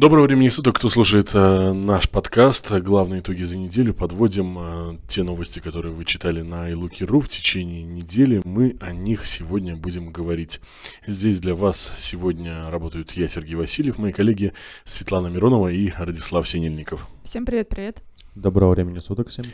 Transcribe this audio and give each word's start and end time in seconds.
Доброго 0.00 0.24
времени 0.24 0.48
суток, 0.48 0.76
кто 0.76 0.88
слушает 0.88 1.32
э, 1.34 1.72
наш 1.74 2.08
подкаст. 2.08 2.72
Главные 2.72 3.20
итоги 3.20 3.42
за 3.42 3.58
неделю. 3.58 3.92
Подводим 3.92 4.56
э, 4.58 4.98
те 5.06 5.22
новости, 5.22 5.58
которые 5.58 5.92
вы 5.92 6.06
читали 6.06 6.40
на 6.40 6.70
iLooky.ru 6.70 7.20
в 7.20 7.28
течение 7.28 7.82
недели. 7.82 8.40
Мы 8.46 8.78
о 8.80 8.92
них 8.92 9.26
сегодня 9.26 9.76
будем 9.76 10.10
говорить. 10.10 10.62
Здесь 11.06 11.38
для 11.38 11.54
вас 11.54 11.92
сегодня 11.98 12.70
работают 12.70 13.12
я, 13.12 13.28
Сергей 13.28 13.56
Васильев, 13.56 13.98
мои 13.98 14.12
коллеги 14.12 14.54
Светлана 14.86 15.26
Миронова 15.26 15.68
и 15.68 15.90
Радислав 15.90 16.48
Синельников. 16.48 17.06
Всем 17.24 17.44
привет-привет. 17.44 18.02
Доброго 18.34 18.70
времени 18.70 19.00
суток 19.00 19.28
всем. 19.28 19.44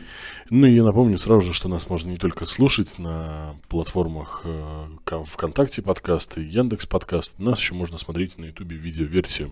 Ну 0.49 0.65
и 0.65 0.75
я 0.75 0.85
напомню 0.85 1.17
сразу 1.17 1.47
же, 1.47 1.53
что 1.53 1.67
нас 1.67 1.89
можно 1.89 2.09
не 2.09 2.17
только 2.17 2.45
слушать 2.45 2.97
на 2.97 3.57
платформах 3.67 4.43
э, 4.45 5.23
ВКонтакте 5.25 5.81
подкасты, 5.81 6.39
Яндекс 6.39 6.85
подкаст, 6.85 7.37
нас 7.37 7.59
еще 7.59 7.73
можно 7.73 7.97
смотреть 7.97 8.37
на 8.37 8.45
Ютубе 8.45 8.77
видеоверсию. 8.77 9.51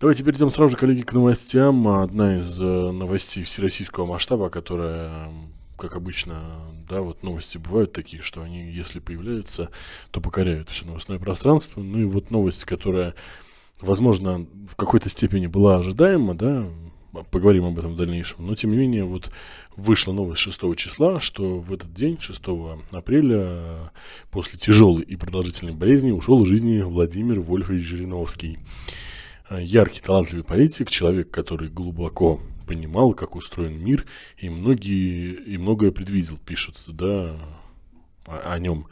Давайте 0.00 0.22
перейдем 0.22 0.52
сразу 0.52 0.70
же, 0.70 0.76
коллеги, 0.76 1.00
к 1.00 1.12
новостям. 1.12 1.88
Одна 1.88 2.38
из 2.38 2.60
э, 2.60 2.64
новостей 2.64 3.42
всероссийского 3.42 4.06
масштаба, 4.06 4.48
которая, 4.48 5.28
как 5.76 5.96
обычно, 5.96 6.60
да, 6.88 7.00
вот 7.00 7.24
новости 7.24 7.58
бывают 7.58 7.92
такие, 7.92 8.22
что 8.22 8.42
они, 8.42 8.70
если 8.70 9.00
появляются, 9.00 9.70
то 10.12 10.20
покоряют 10.20 10.68
все 10.68 10.84
новостное 10.84 11.18
пространство. 11.18 11.82
Ну 11.82 11.98
и 11.98 12.04
вот 12.04 12.30
новость, 12.30 12.64
которая, 12.64 13.16
возможно, 13.80 14.46
в 14.70 14.76
какой-то 14.76 15.08
степени 15.08 15.48
была 15.48 15.78
ожидаема, 15.78 16.36
да, 16.36 16.68
поговорим 17.32 17.64
об 17.64 17.76
этом 17.76 17.94
в 17.94 17.96
дальнейшем. 17.96 18.46
Но, 18.46 18.54
тем 18.54 18.70
не 18.70 18.76
менее, 18.76 19.02
вот 19.02 19.32
вышла 19.74 20.12
новость 20.12 20.42
6 20.42 20.76
числа, 20.76 21.18
что 21.18 21.58
в 21.58 21.72
этот 21.72 21.92
день, 21.92 22.20
6 22.20 22.40
апреля, 22.92 23.90
после 24.30 24.60
тяжелой 24.60 25.02
и 25.02 25.16
продолжительной 25.16 25.72
болезни 25.72 26.12
ушел 26.12 26.44
из 26.44 26.48
жизни 26.48 26.82
Владимир 26.82 27.40
Вольфович 27.40 27.84
Жириновский. 27.84 28.60
Яркий, 29.50 30.00
талантливый 30.00 30.44
политик, 30.44 30.90
человек, 30.90 31.30
который 31.30 31.68
глубоко 31.68 32.40
понимал, 32.66 33.14
как 33.14 33.34
устроен 33.34 33.82
мир, 33.82 34.04
и 34.36 34.50
многие, 34.50 35.32
и 35.32 35.56
многое 35.56 35.90
предвидел, 35.90 36.36
пишется, 36.36 36.92
да, 36.92 37.38
о, 38.26 38.52
о 38.52 38.58
нем. 38.58 38.88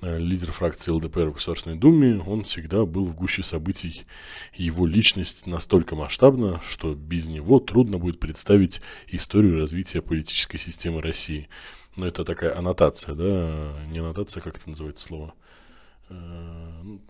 Э, 0.00 0.16
лидер 0.18 0.52
фракции 0.52 0.92
ЛДПР 0.92 1.30
в 1.30 1.32
Государственной 1.34 1.76
Думе, 1.76 2.22
он 2.24 2.44
всегда 2.44 2.84
был 2.84 3.06
в 3.06 3.16
гуще 3.16 3.42
событий. 3.42 4.06
Его 4.54 4.86
личность 4.86 5.46
настолько 5.46 5.96
масштабна, 5.96 6.60
что 6.64 6.94
без 6.94 7.26
него 7.26 7.58
трудно 7.58 7.98
будет 7.98 8.20
представить 8.20 8.80
историю 9.08 9.58
развития 9.58 10.00
политической 10.00 10.58
системы 10.58 11.02
России. 11.02 11.48
Но 11.96 12.06
это 12.06 12.24
такая 12.24 12.56
аннотация, 12.56 13.16
да, 13.16 13.72
не 13.90 13.98
аннотация, 13.98 14.40
как 14.40 14.58
это 14.58 14.70
называется 14.70 15.04
слово– 15.04 15.34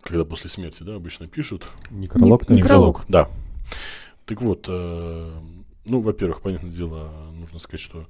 когда 0.03 0.25
после 0.25 0.51
смерти, 0.51 0.83
да, 0.83 0.95
обычно 0.97 1.27
пишут. 1.27 1.69
Некролог, 1.91 2.47
да? 2.47 2.55
Некролог, 2.55 3.05
да. 3.09 3.29
Так 4.25 4.43
вот, 4.43 4.67
э, 4.69 5.33
ну, 5.87 6.01
во-первых, 6.01 6.43
понятное 6.43 6.71
дело, 6.71 7.11
нужно 7.33 7.59
сказать, 7.59 7.81
что 7.81 8.07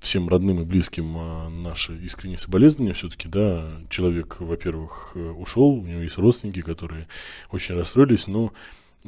всем 0.00 0.28
родным 0.28 0.60
и 0.60 0.64
близким 0.64 1.62
наши 1.62 1.96
искренние 1.98 2.38
соболезнования 2.38 2.94
все-таки, 2.94 3.28
да, 3.28 3.80
человек, 3.90 4.36
во-первых, 4.40 5.12
э, 5.14 5.30
ушел, 5.30 5.70
у 5.70 5.86
него 5.86 6.00
есть 6.00 6.18
родственники, 6.18 6.60
которые 6.60 7.08
очень 7.50 7.74
расстроились, 7.74 8.26
но 8.26 8.52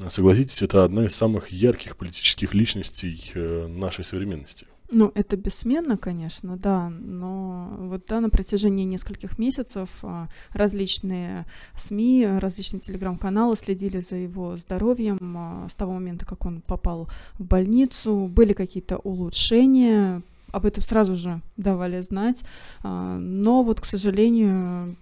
согласитесь, 0.09 0.63
это 0.63 0.85
одна 0.85 1.07
из 1.07 1.15
самых 1.15 1.51
ярких 1.51 1.97
политических 1.97 2.55
личностей 2.55 3.33
нашей 3.69 4.05
современности. 4.05 4.67
Ну, 4.91 5.11
это 5.15 5.37
бессменно, 5.37 5.97
конечно, 5.97 6.57
да, 6.57 6.91
но 6.91 7.77
вот 7.79 8.05
да, 8.07 8.21
на 8.21 8.31
протяжении 8.31 8.85
нескольких 8.85 9.37
месяцев 9.37 9.91
а, 10.03 10.29
различные 10.53 11.45
СМИ, 11.75 12.39
различные 12.39 12.79
телеграм-каналы 12.79 13.57
следили 13.57 13.99
за 13.99 14.15
его 14.15 14.57
здоровьем 14.57 15.19
а, 15.37 15.67
с 15.69 15.75
того 15.75 15.95
момента, 15.95 16.25
как 16.25 16.47
он 16.47 16.61
попал 16.61 17.09
в 17.37 17.45
больницу. 17.45 18.29
Были 18.33 18.53
какие-то 18.53 18.99
улучшения, 18.99 20.23
об 20.53 20.67
этом 20.67 20.85
сразу 20.85 21.17
же 21.17 21.41
давали 21.57 22.01
знать, 22.01 22.45
а, 22.85 23.19
но 23.19 23.65
вот, 23.65 23.81
к 23.81 23.85
сожалению, 23.85 24.97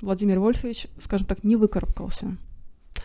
Владимир 0.00 0.38
Вольфович, 0.38 0.86
скажем 1.02 1.26
так, 1.26 1.42
не 1.42 1.56
выкарабкался. 1.56 2.36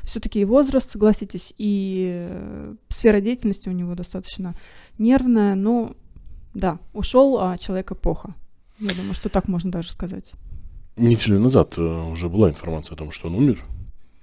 Все-таки 0.04 0.40
и 0.40 0.46
возраст, 0.46 0.92
согласитесь, 0.92 1.54
и 1.58 2.28
э, 2.30 2.76
сфера 2.90 3.20
деятельности 3.22 3.70
у 3.70 3.74
него 3.74 3.94
достаточно 3.94 4.56
нервная, 4.98 5.56
но 5.56 5.96
да, 6.54 6.80
ушел 6.94 7.40
а 7.40 7.58
человек 7.58 7.92
эпоха. 7.92 8.36
Я 8.80 8.94
думаю, 8.94 9.14
что 9.14 9.30
так 9.30 9.48
можно 9.48 9.72
даже 9.72 9.92
сказать. 9.92 10.34
Неделю 10.98 11.40
назад 11.40 11.76
э, 11.78 11.82
уже 11.82 12.30
была 12.30 12.50
информация 12.50 12.96
о 12.96 12.98
том, 12.98 13.12
что 13.12 13.28
он 13.28 13.36
умер. 13.36 13.64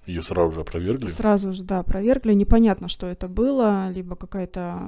Ее 0.07 0.23
сразу 0.23 0.53
же 0.53 0.61
опровергли. 0.61 1.09
Сразу 1.09 1.53
же, 1.53 1.63
да, 1.63 1.81
опровергли. 1.81 2.33
Непонятно, 2.33 2.89
что 2.89 3.07
это 3.07 3.29
было, 3.29 3.91
либо 3.91 4.17
какая-то 4.17 4.79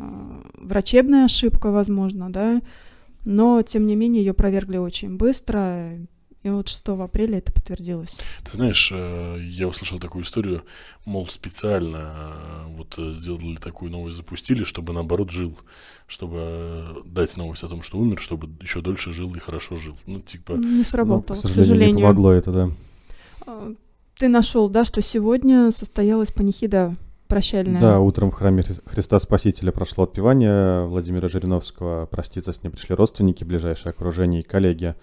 врачебная 0.55 1.27
ошибка, 1.27 1.71
возможно, 1.71 2.33
да. 2.33 2.63
Но, 3.25 3.63
тем 3.63 3.87
не 3.87 3.97
менее, 3.97 4.25
ее 4.25 4.31
опровергли 4.31 4.79
очень 4.79 5.17
быстро. 5.17 5.91
И 6.43 6.49
вот 6.49 6.69
6 6.69 6.89
апреля 6.89 7.39
это 7.39 7.53
подтвердилось. 7.53 8.17
Ты 8.45 8.57
знаешь, 8.57 8.91
э, 8.93 9.37
я 9.43 9.69
услышал 9.69 9.99
такую 9.99 10.25
историю, 10.25 10.63
мол, 11.05 11.29
специально 11.29 12.15
э, 12.15 12.77
вот 12.77 12.95
э, 12.97 13.13
сделали 13.13 13.57
такую 13.57 13.91
новость, 13.91 14.17
запустили, 14.17 14.65
чтобы 14.65 14.95
наоборот 14.95 15.31
жил, 15.31 15.59
чтобы 16.07 17.03
дать 17.05 17.37
новость 17.37 17.63
о 17.65 17.69
том, 17.69 17.83
что 17.83 17.99
умер, 17.99 18.21
чтобы 18.21 18.49
еще 18.63 18.81
дольше 18.81 19.13
жил 19.13 19.35
и 19.35 19.39
хорошо 19.39 19.77
жил. 19.77 19.99
Ну, 20.07 20.21
типа... 20.21 20.53
Не 20.53 20.83
сработало, 20.83 21.37
ну, 21.37 21.43
к, 21.43 21.45
сожалению, 21.45 21.65
к 21.65 21.67
сожалению. 21.67 21.97
Не 21.97 22.03
помогло 22.03 22.33
это, 22.33 22.53
да. 22.53 22.71
А, 23.47 23.75
ты 24.19 24.29
нашел, 24.29 24.71
да, 24.71 24.87
что 24.87 25.03
сегодня 25.03 25.71
состоялась 25.73 26.33
панихида 26.33 26.97
прощальная. 27.31 27.81
Да, 27.81 28.01
утром 28.01 28.31
в 28.31 28.35
храме 28.35 28.65
Христа 28.87 29.19
Спасителя 29.19 29.73
прошло 29.73 30.05
отпевание 30.05 30.85
Владимира 30.87 31.29
Жириновского. 31.29 32.07
Проститься 32.07 32.53
с 32.53 32.63
ним 32.63 32.73
пришли 32.73 32.95
родственники, 32.95 33.45
ближайшее 33.45 33.91
окружение 33.91 34.41
и 34.41 34.45
коллеги. 34.45 34.95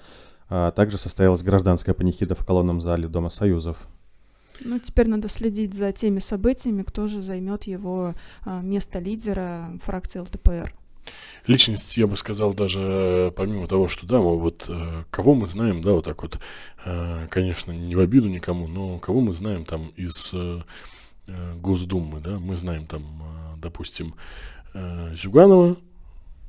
А 0.49 0.71
также 0.71 0.97
состоялась 0.97 1.41
гражданская 1.43 1.93
панихида 1.93 2.35
в 2.35 2.45
колонном 2.45 2.81
зале 2.81 3.07
Дома 3.07 3.29
Союзов. 3.29 3.77
Ну, 4.61 4.79
теперь 4.79 5.07
надо 5.07 5.29
следить 5.29 5.73
за 5.73 5.91
теми 5.91 6.19
событиями, 6.19 6.83
кто 6.83 7.07
же 7.07 7.21
займет 7.21 7.63
его 7.63 8.15
а, 8.43 8.61
место 8.61 8.99
лидера 8.99 9.69
фракции 9.83 10.19
ЛДПР. 10.19 10.73
Личность, 11.45 11.95
я 11.97 12.07
бы 12.07 12.17
сказал, 12.17 12.53
даже 12.53 12.79
э, 12.81 13.31
помимо 13.33 13.67
того, 13.67 13.87
что 13.87 14.05
да, 14.05 14.17
мы 14.17 14.37
вот 14.37 14.65
э, 14.67 15.03
кого 15.09 15.33
мы 15.33 15.47
знаем, 15.47 15.81
да, 15.81 15.93
вот 15.93 16.03
так 16.03 16.21
вот, 16.21 16.39
э, 16.83 17.27
конечно, 17.29 17.71
не 17.71 17.95
в 17.95 18.01
обиду 18.01 18.27
никому, 18.27 18.67
но 18.67 18.99
кого 18.99 19.21
мы 19.21 19.33
знаем 19.33 19.63
там 19.63 19.89
из 19.95 20.33
Госдумы, 21.61 22.21
да, 22.21 22.39
мы 22.39 22.55
знаем 22.55 22.85
там, 22.85 23.03
допустим, 23.57 24.15
Зюганова, 24.73 25.75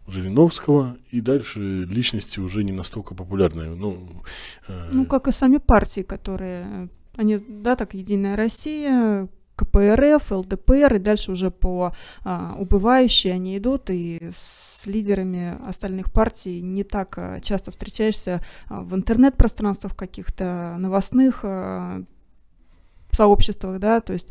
Жириновского, 0.08 0.96
и 1.10 1.20
дальше 1.20 1.84
личности 1.84 2.40
уже 2.40 2.64
не 2.64 2.72
настолько 2.72 3.14
популярные. 3.14 3.70
Ну, 3.70 4.22
э... 4.66 4.90
ну 4.92 5.06
как 5.06 5.28
и 5.28 5.32
сами 5.32 5.58
партии, 5.58 6.00
которые, 6.02 6.88
они, 7.16 7.38
да, 7.38 7.76
так, 7.76 7.94
Единая 7.94 8.36
Россия, 8.36 9.28
КПРФ, 9.56 10.30
ЛДПР, 10.30 10.94
и 10.94 10.98
дальше 10.98 11.32
уже 11.32 11.50
по 11.50 11.92
а, 12.24 12.54
убывающей 12.58 13.32
они 13.32 13.58
идут, 13.58 13.90
и 13.90 14.30
с 14.34 14.86
лидерами 14.86 15.58
остальных 15.66 16.12
партий 16.12 16.60
не 16.62 16.84
так 16.84 17.18
а, 17.18 17.40
часто 17.40 17.72
встречаешься 17.72 18.40
а, 18.68 18.82
в 18.82 18.94
интернет-пространствах, 18.94 19.96
каких-то 19.96 20.76
новостных 20.78 21.40
а, 21.42 22.02
сообществах, 23.10 23.80
да, 23.80 24.00
то 24.00 24.12
есть 24.12 24.28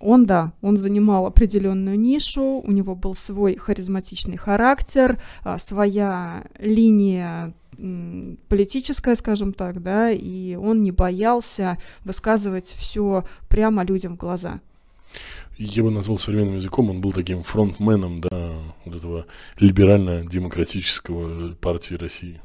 он, 0.00 0.26
да, 0.26 0.52
он 0.60 0.76
занимал 0.76 1.26
определенную 1.26 1.98
нишу, 1.98 2.62
у 2.64 2.70
него 2.70 2.94
был 2.94 3.14
свой 3.14 3.56
харизматичный 3.56 4.36
характер, 4.36 5.20
а, 5.42 5.58
своя 5.58 6.44
линия 6.58 7.52
политическая, 8.48 9.14
скажем 9.14 9.52
так, 9.52 9.82
да, 9.82 10.10
и 10.10 10.56
он 10.56 10.82
не 10.82 10.90
боялся 10.90 11.78
высказывать 12.04 12.66
все 12.66 13.24
прямо 13.48 13.84
людям 13.84 14.14
в 14.14 14.18
глаза. 14.18 14.60
Я 15.56 15.82
бы 15.82 15.90
назвал 15.90 16.18
современным 16.18 16.56
языком, 16.56 16.90
он 16.90 17.00
был 17.00 17.12
таким 17.12 17.42
фронтменом, 17.42 18.20
да, 18.20 18.58
вот 18.84 18.96
этого 18.96 19.26
либерально-демократического 19.58 21.54
партии 21.54 21.94
России. 21.94 22.40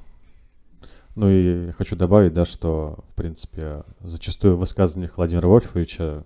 Ну 1.16 1.30
и 1.30 1.72
хочу 1.72 1.96
добавить, 1.96 2.34
да, 2.34 2.46
что, 2.46 3.04
в 3.10 3.16
принципе, 3.16 3.84
зачастую 4.02 4.56
в 4.56 4.60
высказываниях 4.60 5.18
Владимира 5.18 5.48
Вольфовича 5.48 6.24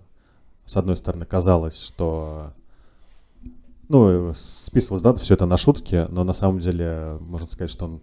с 0.68 0.76
одной 0.76 0.96
стороны, 0.96 1.24
казалось, 1.24 1.80
что 1.80 2.52
ну, 3.88 4.32
списывалось, 4.34 5.02
да, 5.02 5.14
все 5.14 5.34
это 5.34 5.46
на 5.46 5.56
шутки, 5.56 6.06
но 6.10 6.24
на 6.24 6.34
самом 6.34 6.60
деле, 6.60 7.16
можно 7.20 7.48
сказать, 7.48 7.70
что 7.70 7.86
он 7.86 8.02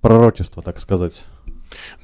пророчество, 0.00 0.62
так 0.62 0.80
сказать. 0.80 1.26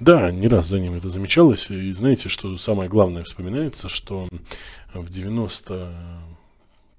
Да, 0.01 0.31
не 0.31 0.49
раз 0.49 0.67
за 0.67 0.81
ним 0.81 0.95
это 0.95 1.09
замечалось. 1.09 1.71
И 1.71 1.93
знаете, 1.93 2.29
что 2.29 2.57
самое 2.59 2.91
главное 2.91 3.25
вспоминается, 3.25 3.89
что 3.89 4.29
в 4.93 5.09
90, 5.09 5.89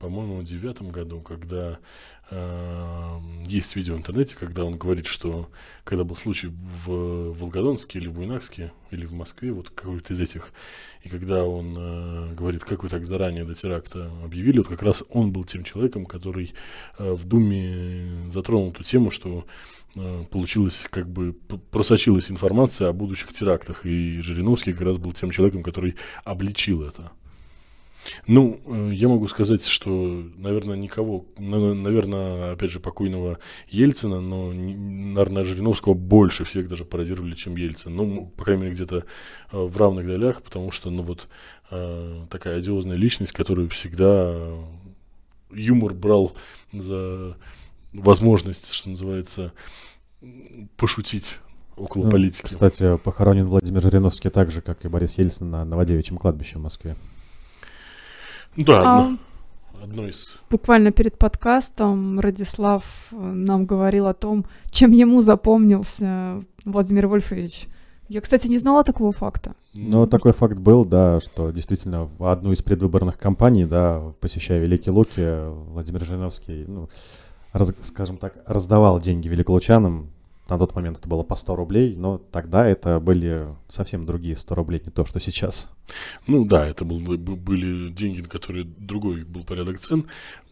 по-моему, 0.04 0.44
девятом 0.44 0.90
году, 0.90 1.22
когда 1.22 1.80
Э, 2.36 3.20
есть 3.46 3.76
видео 3.76 3.96
в 3.96 3.98
интернете, 3.98 4.36
когда 4.36 4.64
он 4.64 4.78
говорит, 4.78 5.06
что 5.06 5.50
когда 5.84 6.04
был 6.04 6.16
случай 6.16 6.48
в 6.48 7.32
Волгодонске 7.34 8.00
или 8.00 8.08
в 8.08 8.14
Буйнакске, 8.14 8.72
или 8.92 9.06
в 9.06 9.14
Москве, 9.14 9.52
вот 9.52 9.70
какой-то 9.70 10.14
из 10.14 10.22
этих, 10.22 10.52
и 11.04 11.10
когда 11.10 11.44
он 11.44 11.74
э, 11.78 12.34
говорит, 12.34 12.64
как 12.64 12.82
вы 12.82 12.90
так 12.90 13.06
заранее 13.06 13.46
до 13.46 13.54
теракта 13.54 14.10
объявили, 14.24 14.60
вот 14.60 14.68
как 14.68 14.82
раз 14.82 15.04
он 15.10 15.32
был 15.32 15.44
тем 15.44 15.64
человеком, 15.64 16.06
который 16.06 16.54
э, 16.98 17.14
в 17.14 17.26
Думе 17.26 18.32
затронул 18.32 18.72
ту 18.72 18.84
тему, 18.84 19.12
что 19.12 19.46
э, 19.96 20.24
получилось, 20.32 20.88
как 20.90 21.08
бы 21.08 21.34
просочилась 21.72 22.32
информация 22.32 22.88
о 22.88 22.94
будущих 22.94 23.32
терактах, 23.34 23.86
и 23.86 24.22
Жириновский 24.22 24.74
как 24.74 24.82
раз 24.82 24.98
был 24.98 25.12
тем 25.14 25.30
человеком, 25.30 25.62
который 25.62 25.96
обличил 26.24 26.84
это. 26.84 27.12
Ну, 28.28 28.60
э, 28.66 28.92
я 28.94 29.08
могу 29.08 29.28
сказать, 29.28 29.66
что, 29.66 30.24
наверное, 30.36 30.76
никого, 30.76 31.26
наверное, 31.38 32.54
опять 32.54 32.72
же, 32.72 32.80
покойного 32.80 33.40
Ельцина, 33.70 34.22
но, 34.22 34.52
наверное, 34.52 35.44
Жириновского 35.44 35.94
больше 35.94 36.44
всех 36.44 36.68
даже 36.68 36.86
пародировали, 36.86 37.36
чем 37.36 37.56
Ельцин. 37.56 37.96
Ну, 37.96 38.32
по 38.38 38.46
крайней 38.46 38.64
мере, 38.64 38.76
где-то 38.76 38.98
э, 38.98 39.04
в 39.52 39.78
равных 39.78 40.06
долях, 40.06 40.42
потому 40.42 40.72
что, 40.72 40.90
ну, 40.90 41.04
вот 41.04 41.28
э, 41.72 42.26
такая 42.30 42.58
одиозная 42.58 42.98
личность, 42.98 43.32
которую 43.32 43.70
всегда 43.70 44.52
юмор 45.52 45.94
брал 45.94 46.34
за 46.72 47.38
возможность, 47.94 48.74
что 48.74 48.90
называется, 48.90 49.54
пошутить 50.78 51.38
около 51.76 52.06
ну, 52.06 52.12
политики. 52.12 52.46
Кстати, 52.46 52.98
похоронен 52.98 53.48
Владимир 53.48 53.82
Жириновский 53.82 54.30
так 54.30 54.52
же, 54.52 54.62
как 54.62 54.86
и 54.86 54.88
Борис 54.88 55.18
Ельцин 55.18 55.50
на 55.50 55.66
Новодевичьем 55.66 56.18
кладбище 56.18 56.58
в 56.58 56.62
Москве. 56.62 56.96
Да, 58.58 58.82
а, 58.82 59.00
одно, 59.00 59.18
одно 59.82 60.08
из... 60.08 60.38
Буквально 60.50 60.92
перед 60.92 61.18
подкастом 61.18 62.20
Радислав 62.20 62.84
э, 63.12 63.16
нам 63.16 63.66
говорил 63.66 64.08
о 64.08 64.14
том, 64.14 64.46
чем 64.70 64.92
ему 64.92 65.22
запомнился 65.22 66.44
Владимир 66.66 67.08
Вольфович. 67.08 67.68
Я, 68.10 68.22
кстати, 68.22 68.48
не 68.48 68.58
знала 68.58 68.84
такого 68.84 69.12
факта. 69.12 69.56
Ну, 69.74 70.06
такой 70.06 70.34
факт 70.34 70.58
был, 70.58 70.86
да, 70.86 71.20
что 71.22 71.50
действительно 71.50 72.10
в 72.20 72.26
одну 72.26 72.52
из 72.52 72.62
предвыборных 72.62 73.18
кампаний, 73.18 73.66
да, 73.66 74.14
посещая 74.20 74.60
Великий 74.60 74.92
Луки, 74.92 75.50
Владимир 75.72 76.06
Жириновский, 76.06 76.66
ну, 76.68 76.90
раз, 77.54 77.74
скажем 77.82 78.18
так, 78.18 78.36
раздавал 78.46 79.00
деньги 79.00 79.28
великолучанам, 79.28 80.10
на 80.54 80.60
тот 80.60 80.76
момент 80.76 81.00
это 81.00 81.10
было 81.10 81.24
по 81.24 81.36
100 81.36 81.56
рублей, 81.56 81.96
но 81.96 82.18
тогда 82.18 82.68
это 82.68 83.00
были 83.00 83.48
совсем 83.70 84.06
другие 84.06 84.36
100 84.36 84.56
рублей, 84.56 84.82
не 84.86 84.92
то, 84.92 85.04
что 85.04 85.20
сейчас. 85.20 85.68
Ну 86.28 86.46
да, 86.46 86.66
это 86.68 86.86
был, 86.86 87.00
были 87.00 87.90
деньги, 87.90 88.22
на 88.22 88.30
которые 88.30 88.64
другой 88.66 89.24
был 89.24 89.44
порядок 89.44 89.80
цен. 89.80 90.06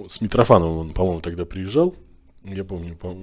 С 0.07 0.19
Митрофановым 0.19 0.77
он, 0.77 0.93
по-моему, 0.93 1.21
тогда 1.21 1.45
приезжал, 1.45 1.95
я 2.43 2.63
помню, 2.63 2.95
по, 2.95 3.15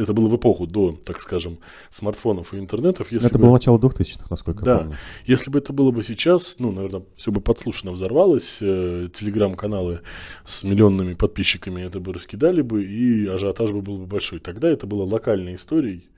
это 0.00 0.12
было 0.12 0.28
в 0.28 0.36
эпоху 0.36 0.66
до, 0.66 0.92
так 0.92 1.20
скажем, 1.20 1.58
смартфонов 1.90 2.54
и 2.54 2.58
интернетов. 2.58 3.10
Если 3.10 3.28
это 3.28 3.38
бы, 3.38 3.46
было 3.46 3.54
начало 3.54 3.78
2000-х, 3.78 4.26
насколько 4.30 4.64
да, 4.64 4.72
я 4.72 4.78
помню. 4.78 4.96
Если 5.24 5.50
бы 5.50 5.58
это 5.58 5.72
было 5.72 5.90
бы 5.90 6.04
сейчас, 6.04 6.56
ну, 6.60 6.70
наверное, 6.70 7.02
все 7.16 7.32
бы 7.32 7.40
подслушано 7.40 7.92
взорвалось, 7.92 8.58
э, 8.60 9.08
телеграм-каналы 9.12 10.02
с 10.44 10.62
миллионными 10.62 11.14
подписчиками 11.14 11.82
это 11.82 11.98
бы 11.98 12.12
раскидали 12.12 12.62
бы, 12.62 12.84
и 12.84 13.26
ажиотаж 13.26 13.72
бы 13.72 13.82
был 13.82 13.98
бы 13.98 14.06
большой. 14.06 14.38
Тогда 14.38 14.68
это 14.68 14.86
было 14.86 15.04
локальной 15.04 15.56
историей, 15.56 16.08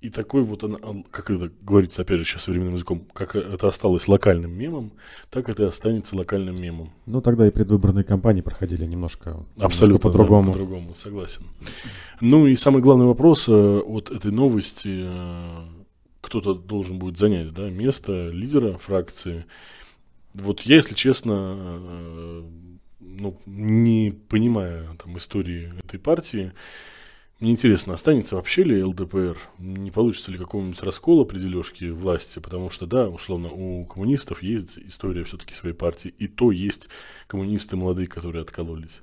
и 0.00 0.10
такой 0.10 0.42
вот, 0.42 0.62
он, 0.62 1.02
как 1.10 1.30
это 1.30 1.50
говорится, 1.60 2.02
опять 2.02 2.18
же, 2.18 2.24
сейчас 2.24 2.44
современным 2.44 2.74
языком, 2.74 3.04
как 3.12 3.34
это 3.34 3.66
осталось 3.66 4.06
локальным 4.06 4.52
мемом, 4.56 4.92
так 5.28 5.48
это 5.48 5.64
и 5.64 5.66
останется 5.66 6.16
локальным 6.16 6.60
мемом. 6.60 6.92
Ну, 7.06 7.20
тогда 7.20 7.48
и 7.48 7.50
предвыборные 7.50 8.04
кампании 8.04 8.40
проходили 8.40 8.84
немножко, 8.86 9.44
Абсолютно 9.58 10.08
по-другому. 10.08 10.52
Да, 10.52 10.52
по-другому, 10.52 10.94
согласен. 10.94 11.42
Ну 12.20 12.46
и 12.46 12.54
самый 12.54 12.80
главный 12.80 13.06
вопрос 13.06 13.48
э, 13.48 13.52
от 13.52 14.10
этой 14.12 14.30
новости, 14.30 15.02
э, 15.02 15.68
кто-то 16.20 16.54
должен 16.54 17.00
будет 17.00 17.18
занять 17.18 17.52
да, 17.52 17.68
место 17.68 18.30
лидера 18.30 18.78
фракции. 18.78 19.46
Вот 20.32 20.60
я, 20.60 20.76
если 20.76 20.94
честно, 20.94 21.56
э, 21.58 22.42
ну, 23.00 23.36
не 23.46 24.14
понимая 24.28 24.86
там 25.02 25.18
истории 25.18 25.72
этой 25.82 25.98
партии, 25.98 26.52
мне 27.40 27.52
интересно, 27.52 27.94
останется 27.94 28.34
вообще 28.34 28.64
ли 28.64 28.82
ЛДПР? 28.82 29.38
Не 29.60 29.92
получится 29.92 30.32
ли 30.32 30.38
какого-нибудь 30.38 30.82
раскола 30.82 31.22
при 31.22 31.38
дележке 31.38 31.92
власти? 31.92 32.40
Потому 32.40 32.68
что, 32.68 32.84
да, 32.86 33.08
условно, 33.08 33.48
у 33.48 33.84
коммунистов 33.84 34.42
есть 34.42 34.76
история 34.78 35.22
все-таки 35.22 35.54
своей 35.54 35.74
партии, 35.74 36.12
и 36.18 36.26
то 36.26 36.50
есть 36.50 36.88
коммунисты 37.28 37.76
молодые, 37.76 38.08
которые 38.08 38.42
откололись. 38.42 39.02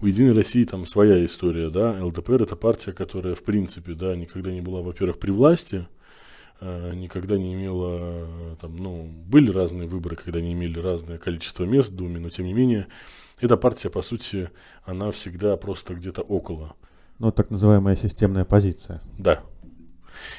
У 0.00 0.06
Единой 0.06 0.32
России 0.32 0.64
там 0.64 0.86
своя 0.86 1.22
история, 1.26 1.68
да, 1.68 2.02
ЛДПР 2.02 2.44
это 2.44 2.56
партия, 2.56 2.92
которая, 2.92 3.34
в 3.34 3.42
принципе, 3.42 3.92
да, 3.92 4.16
никогда 4.16 4.50
не 4.50 4.62
была, 4.62 4.80
во-первых, 4.80 5.18
при 5.18 5.30
власти, 5.30 5.86
э, 6.60 6.94
никогда 6.94 7.36
не 7.36 7.52
имела, 7.52 8.56
там, 8.58 8.76
ну, 8.76 9.04
были 9.04 9.50
разные 9.50 9.86
выборы, 9.86 10.16
когда 10.16 10.38
они 10.38 10.54
имели 10.54 10.78
разное 10.78 11.18
количество 11.18 11.64
мест 11.64 11.90
в 11.90 11.96
Думе, 11.96 12.20
но 12.20 12.30
тем 12.30 12.46
не 12.46 12.54
менее, 12.54 12.86
эта 13.38 13.58
партия, 13.58 13.90
по 13.90 14.00
сути, 14.00 14.48
она 14.84 15.10
всегда 15.10 15.58
просто 15.58 15.94
где-то 15.94 16.22
около. 16.22 16.74
Ну, 17.18 17.32
так 17.32 17.50
называемая 17.50 17.96
системная 17.96 18.44
позиция. 18.44 19.00
Да. 19.18 19.42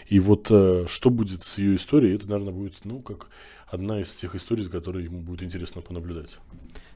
И 0.08 0.20
вот 0.20 0.48
э, 0.50 0.86
что 0.88 1.10
будет 1.10 1.44
с 1.44 1.58
ее 1.58 1.76
историей, 1.76 2.16
это, 2.16 2.30
наверное, 2.30 2.54
будет, 2.54 2.74
ну, 2.84 3.00
как 3.00 3.28
одна 3.68 4.02
из 4.02 4.14
тех 4.14 4.36
историй, 4.36 4.64
за 4.64 4.70
которой 4.70 5.04
ему 5.04 5.20
будет 5.20 5.44
интересно 5.44 5.82
понаблюдать. 5.82 6.38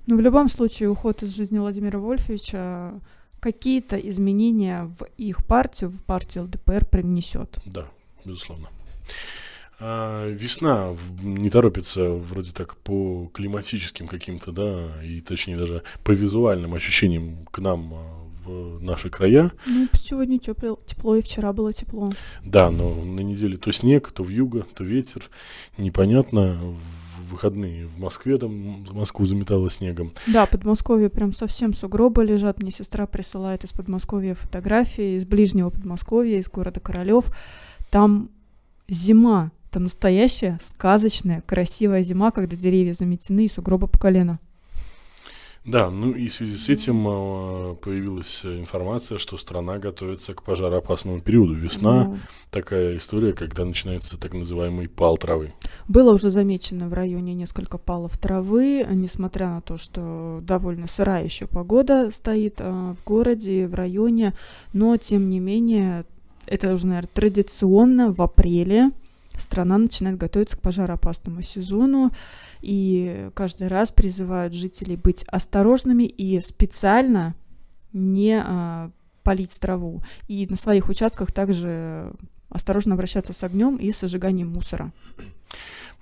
Ну, 0.07 0.17
в 0.17 0.21
любом 0.21 0.49
случае, 0.49 0.89
уход 0.89 1.23
из 1.23 1.35
жизни 1.35 1.59
Владимира 1.59 1.99
Вольфовича 1.99 2.99
какие-то 3.39 3.97
изменения 3.97 4.83
в 4.99 5.05
их 5.17 5.45
партию, 5.45 5.89
в 5.89 6.03
партию 6.03 6.45
ЛДПР 6.45 6.85
принесет. 6.85 7.59
Да, 7.65 7.85
безусловно. 8.23 8.69
А, 9.79 10.27
весна 10.29 10.95
не 11.23 11.49
торопится 11.49 12.11
вроде 12.11 12.51
так 12.51 12.77
по 12.77 13.29
климатическим 13.33 14.07
каким-то, 14.07 14.51
да, 14.51 15.03
и 15.03 15.21
точнее 15.21 15.57
даже 15.57 15.81
по 16.03 16.11
визуальным 16.11 16.75
ощущениям 16.75 17.47
к 17.47 17.57
нам 17.59 17.93
а, 17.95 18.20
в 18.45 18.81
наши 18.81 19.09
края. 19.09 19.51
Ну, 19.65 19.87
сегодня 19.93 20.39
тепло, 20.39 20.79
тепло, 20.85 21.15
и 21.15 21.21
вчера 21.21 21.53
было 21.53 21.73
тепло. 21.73 22.11
Да, 22.43 22.71
но 22.71 22.93
на 22.93 23.21
неделе 23.21 23.57
то 23.57 23.71
снег, 23.71 24.11
то 24.11 24.23
в 24.23 24.29
юго, 24.29 24.65
то 24.73 24.83
ветер. 24.83 25.29
Непонятно. 25.77 26.57
В 26.61 27.01
выходные 27.31 27.87
в 27.87 27.97
Москве 27.99 28.37
там 28.37 28.85
Москву 28.91 29.25
заметало 29.25 29.69
снегом. 29.69 30.11
Да, 30.27 30.45
Подмосковье 30.45 31.09
прям 31.09 31.33
совсем 31.33 31.73
сугробы 31.73 32.23
лежат. 32.25 32.61
Мне 32.61 32.71
сестра 32.71 33.07
присылает 33.07 33.63
из 33.63 33.71
Подмосковья 33.71 34.35
фотографии, 34.35 35.17
из 35.17 35.25
ближнего 35.25 35.69
Подмосковья, 35.69 36.37
из 36.37 36.49
города 36.49 36.79
Королев. 36.79 37.25
Там 37.89 38.29
зима, 38.87 39.51
там 39.71 39.83
настоящая, 39.83 40.59
сказочная, 40.61 41.41
красивая 41.41 42.03
зима, 42.03 42.31
когда 42.31 42.55
деревья 42.55 42.93
заметены 42.93 43.45
и 43.45 43.49
сугробы 43.49 43.87
по 43.87 43.97
колено. 43.97 44.39
Да, 45.63 45.91
ну 45.91 46.11
и 46.11 46.27
в 46.27 46.33
связи 46.33 46.57
с 46.57 46.69
этим 46.69 47.07
э, 47.07 47.75
появилась 47.75 48.43
информация, 48.43 49.19
что 49.19 49.37
страна 49.37 49.77
готовится 49.77 50.33
к 50.33 50.41
пожароопасному 50.41 51.21
периоду. 51.21 51.53
Весна 51.53 52.05
ну, 52.05 52.17
такая 52.49 52.97
история, 52.97 53.33
когда 53.33 53.63
начинается 53.63 54.17
так 54.17 54.33
называемый 54.33 54.89
пал 54.89 55.17
травы. 55.17 55.53
Было 55.87 56.13
уже 56.13 56.31
замечено 56.31 56.89
в 56.89 56.93
районе 56.93 57.35
несколько 57.35 57.77
палов 57.77 58.17
травы, 58.17 58.87
несмотря 58.89 59.49
на 59.49 59.61
то, 59.61 59.77
что 59.77 60.39
довольно 60.41 60.87
сырая 60.87 61.25
еще 61.25 61.45
погода 61.45 62.09
стоит 62.09 62.55
э, 62.57 62.95
в 62.99 63.03
городе, 63.05 63.67
в 63.67 63.75
районе, 63.75 64.33
но 64.73 64.97
тем 64.97 65.29
не 65.29 65.39
менее 65.39 66.05
это 66.47 66.73
уже, 66.73 66.87
наверное, 66.87 67.09
традиционно 67.13 68.11
в 68.11 68.19
апреле 68.19 68.91
страна 69.41 69.77
начинает 69.77 70.17
готовиться 70.17 70.57
к 70.57 70.61
пожароопасному 70.61 71.41
сезону, 71.41 72.11
и 72.61 73.29
каждый 73.33 73.67
раз 73.67 73.91
призывают 73.91 74.53
жителей 74.53 74.95
быть 74.95 75.23
осторожными 75.23 76.03
и 76.03 76.39
специально 76.39 77.35
не 77.93 78.41
а, 78.41 78.91
полить 79.23 79.59
траву. 79.59 80.01
И 80.27 80.47
на 80.47 80.55
своих 80.55 80.89
участках 80.89 81.31
также 81.31 82.13
осторожно 82.49 82.95
обращаться 82.95 83.33
с 83.33 83.43
огнем 83.43 83.77
и 83.77 83.91
сожиганием 83.91 84.49
мусора. 84.49 84.91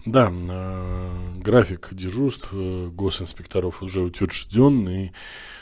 Да, 0.05 0.31
э, 0.31 1.33
график 1.37 1.89
дежурств 1.91 2.49
э, 2.53 2.89
госинспекторов 2.91 3.83
уже 3.83 4.01
утвержден, 4.01 4.87
и 4.87 5.11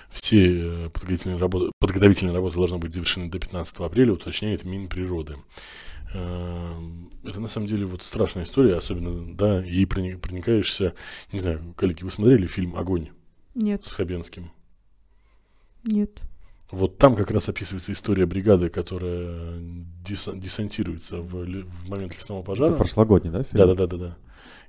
все 0.10 0.38
э, 0.38 0.90
подготовительные 0.90 1.40
работы, 1.40 1.72
подготовительные 1.80 2.36
работы 2.36 2.56
должны 2.56 2.78
быть 2.78 2.94
завершены 2.94 3.30
до 3.30 3.40
15 3.40 3.78
апреля, 3.80 4.14
уточняет 4.14 4.64
Минприроды. 4.64 5.38
Эм, 6.18 7.12
это 7.24 7.40
на 7.40 7.48
самом 7.48 7.68
деле 7.68 7.86
вот 7.86 8.04
страшная 8.04 8.44
история, 8.44 8.76
особенно, 8.76 9.36
да, 9.36 9.64
и 9.64 9.86
проникаешься, 9.86 10.94
не 11.32 11.40
знаю, 11.40 11.74
коллеги, 11.76 12.04
вы 12.04 12.12
смотрели 12.12 12.48
фильм 12.48 12.76
«Огонь»? 12.76 13.10
Нет. 13.54 13.86
С 13.86 13.94
Хабенским? 13.94 14.52
Нет. 15.84 16.22
Вот 16.72 16.98
там 16.98 17.16
как 17.16 17.32
раз 17.32 17.48
описывается 17.48 17.92
история 17.92 18.26
бригады, 18.26 18.70
которая 18.70 19.60
десантируется 19.60 21.18
в, 21.18 21.46
в 21.46 21.90
момент 21.90 22.16
лесного 22.16 22.44
пожара. 22.44 22.70
Это 22.70 22.78
прошлогодний, 22.78 23.32
да, 23.32 23.44
фильм? 23.44 23.58
Да, 23.58 23.66
да, 23.68 23.74
да, 23.76 23.88
да, 23.88 23.98
да. 23.98 24.18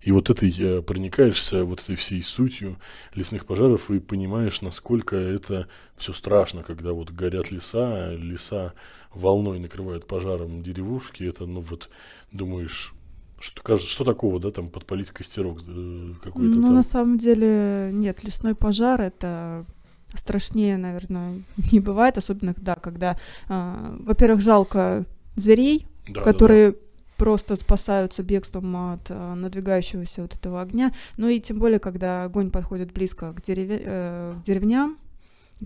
И 0.00 0.12
вот 0.12 0.30
этой 0.30 0.54
э, 0.58 0.82
проникаешься 0.82 1.64
вот 1.64 1.80
этой 1.80 1.96
всей 1.96 2.22
сутью 2.22 2.76
лесных 3.14 3.46
пожаров 3.46 3.90
и 3.90 3.98
понимаешь, 3.98 4.60
насколько 4.60 5.16
это 5.16 5.68
все 5.96 6.12
страшно, 6.12 6.62
когда 6.62 6.92
вот 6.92 7.10
горят 7.10 7.50
леса, 7.50 8.12
леса 8.12 8.74
волной 9.12 9.58
накрывают 9.58 10.06
пожаром 10.06 10.62
деревушки, 10.62 11.24
это, 11.24 11.46
ну 11.46 11.60
вот, 11.60 11.88
думаешь, 12.30 12.94
что, 13.40 13.62
кажется, 13.62 13.90
что 13.90 14.04
такого, 14.04 14.40
да, 14.40 14.50
там 14.50 14.68
подпалить 14.68 15.10
костерок 15.10 15.58
э, 15.66 16.12
какой-то 16.22 16.48
Ну, 16.48 16.62
там? 16.62 16.74
на 16.74 16.82
самом 16.82 17.18
деле, 17.18 17.90
нет, 17.92 18.24
лесной 18.24 18.54
пожар 18.54 19.00
это 19.00 19.64
страшнее, 20.14 20.76
наверное, 20.76 21.42
не 21.72 21.80
бывает, 21.80 22.18
особенно, 22.18 22.54
да, 22.56 22.74
когда, 22.74 23.18
а, 23.48 23.96
во-первых, 24.00 24.40
жалко 24.40 25.04
зверей, 25.36 25.86
Да, 26.06 26.14
да, 26.14 26.22
которые 26.22 26.76
просто 27.18 27.56
спасаются 27.56 28.22
бегством 28.22 28.74
от 28.92 29.10
а, 29.10 29.34
надвигающегося 29.34 30.22
вот 30.22 30.34
этого 30.34 30.62
огня. 30.62 30.94
Ну 31.18 31.28
и 31.28 31.40
тем 31.40 31.58
более, 31.58 31.80
когда 31.80 32.24
огонь 32.24 32.50
подходит 32.50 32.92
близко 32.92 33.32
к, 33.34 33.42
дереве- 33.42 33.82
э, 33.84 34.34
к 34.40 34.46
деревням, 34.46 34.96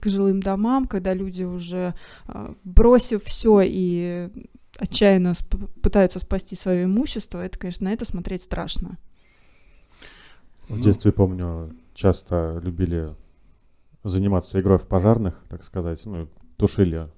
к 0.00 0.08
жилым 0.08 0.40
домам, 0.40 0.86
когда 0.86 1.14
люди 1.14 1.44
уже 1.44 1.94
а, 2.26 2.54
бросив 2.64 3.22
все 3.24 3.60
и 3.62 4.30
отчаянно 4.78 5.32
сп- 5.32 5.68
пытаются 5.82 6.18
спасти 6.18 6.56
свое 6.56 6.84
имущество, 6.84 7.38
это, 7.44 7.58
конечно, 7.58 7.84
на 7.84 7.92
это 7.92 8.04
смотреть 8.06 8.42
страшно. 8.42 8.96
В 10.68 10.76
Ну, 10.78 10.82
детстве, 10.82 11.12
помню, 11.12 11.74
часто 11.94 12.58
любили 12.62 13.14
заниматься 14.04 14.58
игрой 14.58 14.78
в 14.78 14.86
пожарных, 14.86 15.34
так 15.50 15.62
сказать, 15.64 16.04
ну, 16.06 16.26
тушили 16.56 17.08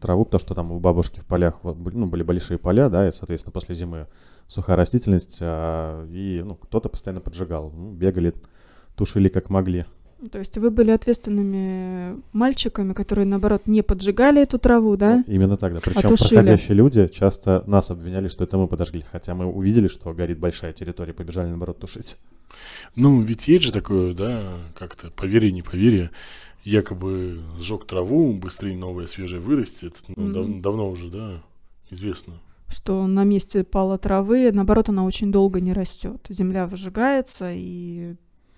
траву, 0.00 0.24
потому 0.24 0.40
что 0.40 0.54
там 0.54 0.72
у 0.72 0.78
бабушки 0.80 1.20
в 1.20 1.26
полях 1.26 1.54
вот 1.62 1.76
были- 1.76 1.96
ну, 1.96 2.06
были 2.06 2.22
большие 2.22 2.58
поля, 2.58 2.88
да, 2.88 3.08
и, 3.08 3.12
соответственно, 3.12 3.52
после 3.52 3.74
зимы 3.74 4.06
сухая 4.48 4.76
растительность, 4.76 5.38
а, 5.40 6.06
и 6.10 6.42
ну, 6.44 6.54
кто-то 6.54 6.88
постоянно 6.88 7.20
поджигал. 7.20 7.70
Ну, 7.74 7.92
бегали, 7.92 8.34
тушили 8.96 9.28
как 9.28 9.50
могли. 9.50 9.84
То 10.30 10.38
есть 10.38 10.56
вы 10.56 10.70
были 10.70 10.90
ответственными 10.90 12.22
мальчиками, 12.32 12.92
которые, 12.94 13.26
наоборот, 13.26 13.62
не 13.66 13.82
поджигали 13.82 14.40
эту 14.40 14.58
траву, 14.58 14.96
да? 14.96 15.22
Ну, 15.26 15.34
именно 15.34 15.56
так, 15.56 15.74
да. 15.74 15.80
Причем 15.84 16.08
тушили. 16.08 16.36
проходящие 16.36 16.76
люди 16.76 17.08
часто 17.08 17.62
нас 17.66 17.90
обвиняли, 17.90 18.28
что 18.28 18.44
это 18.44 18.56
мы 18.56 18.66
подожгли, 18.66 19.04
хотя 19.10 19.34
мы 19.34 19.46
увидели, 19.46 19.88
что 19.88 20.12
горит 20.14 20.38
большая 20.38 20.72
территория, 20.72 21.12
побежали, 21.12 21.48
наоборот, 21.48 21.78
тушить. 21.78 22.16
Ну, 22.96 23.20
ведь 23.20 23.48
есть 23.48 23.64
же 23.64 23.72
такое, 23.72 24.14
да, 24.14 24.44
как-то 24.78 25.10
поверие, 25.10 25.52
не 25.52 25.62
поверие, 25.62 26.10
якобы 26.64 27.38
сжег 27.58 27.86
траву, 27.86 28.32
быстрее 28.34 28.76
новая 28.76 29.06
свежая 29.06 29.40
вырастет. 29.40 29.96
Ну, 30.16 30.32
дав- 30.32 30.48
Мгм. 30.48 30.60
давно 30.60 30.90
уже, 30.90 31.08
да, 31.10 31.42
известно. 31.90 32.34
Что 32.68 33.06
на 33.06 33.24
месте 33.24 33.62
пала 33.62 33.98
травы, 33.98 34.50
наоборот, 34.52 34.88
она 34.88 35.04
очень 35.04 35.30
долго 35.30 35.60
не 35.60 35.72
растет. 35.72 36.26
Земля 36.28 36.66
выжигается, 36.66 37.50
и 37.52 38.16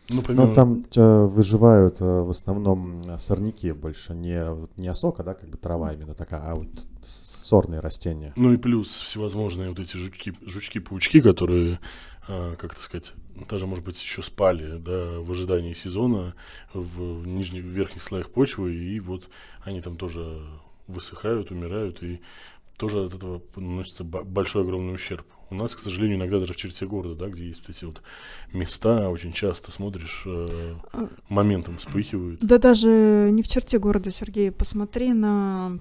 Ну, 0.09 0.23
помимо... 0.23 0.47
Ну, 0.47 0.55
там 0.55 0.85
э, 0.95 1.25
выживают 1.27 2.01
э, 2.01 2.05
в 2.05 2.31
основном 2.31 3.01
э, 3.03 3.19
сорняки 3.19 3.73
больше, 3.73 4.15
не, 4.15 4.41
не 4.81 4.87
осока, 4.89 5.25
да, 5.25 5.35
как 5.35 5.49
бы 5.51 5.59
трава 5.59 5.93
именно 5.93 6.15
такая, 6.15 6.41
а 6.43 6.55
вот 6.55 6.69
сорные 7.05 7.81
растения. 7.81 8.33
Ну 8.37 8.53
и 8.53 8.57
плюс 8.57 8.89
всевозможные 9.03 9.69
вот 9.71 9.81
эти 9.81 9.97
жучки, 9.97 10.33
жучки-паучки, 10.43 11.21
которые, 11.21 11.81
а, 12.29 12.55
как 12.57 12.73
это 12.75 12.83
сказать, 12.83 13.13
даже, 13.49 13.67
может 13.67 13.85
быть, 13.85 14.03
еще 14.03 14.23
спали, 14.23 14.79
да, 14.79 15.21
в 15.21 15.31
ожидании 15.31 15.75
сезона 15.75 16.35
в 16.73 17.27
нижних, 17.27 17.65
верхних 17.65 18.03
слоях 18.03 18.31
почвы, 18.31 18.75
и 18.75 19.01
вот 19.01 19.29
они 19.63 19.81
там 19.81 19.97
тоже 19.97 20.41
высыхают, 20.87 21.51
умирают, 21.51 22.03
и 22.03 22.21
тоже 22.77 23.05
от 23.05 23.15
этого 23.15 23.43
наносится 23.57 24.05
бо- 24.05 24.23
большой 24.23 24.63
огромный 24.63 24.95
ущерб. 24.95 25.27
У 25.49 25.55
нас, 25.55 25.75
к 25.77 25.79
сожалению, 25.81 26.17
иногда 26.19 26.41
даже 26.41 26.55
в 26.55 26.57
черте 26.57 26.87
города, 26.87 27.15
да, 27.15 27.29
где 27.29 27.47
есть 27.47 27.61
вот 27.61 27.71
эти 27.71 27.85
вот 27.85 28.03
места, 28.53 29.11
очень 29.11 29.33
часто 29.33 29.71
смотришь, 29.71 30.23
э, 30.27 30.75
А, 30.93 31.09
моментом 31.29 31.77
вспыхивают. 31.77 32.41
да 32.41 32.59
даже 32.59 33.29
не 33.33 33.43
в 33.43 33.49
черте 33.49 33.79
города, 33.79 34.11
Сергей, 34.11 34.51
посмотри 34.51 35.13
на 35.13 35.79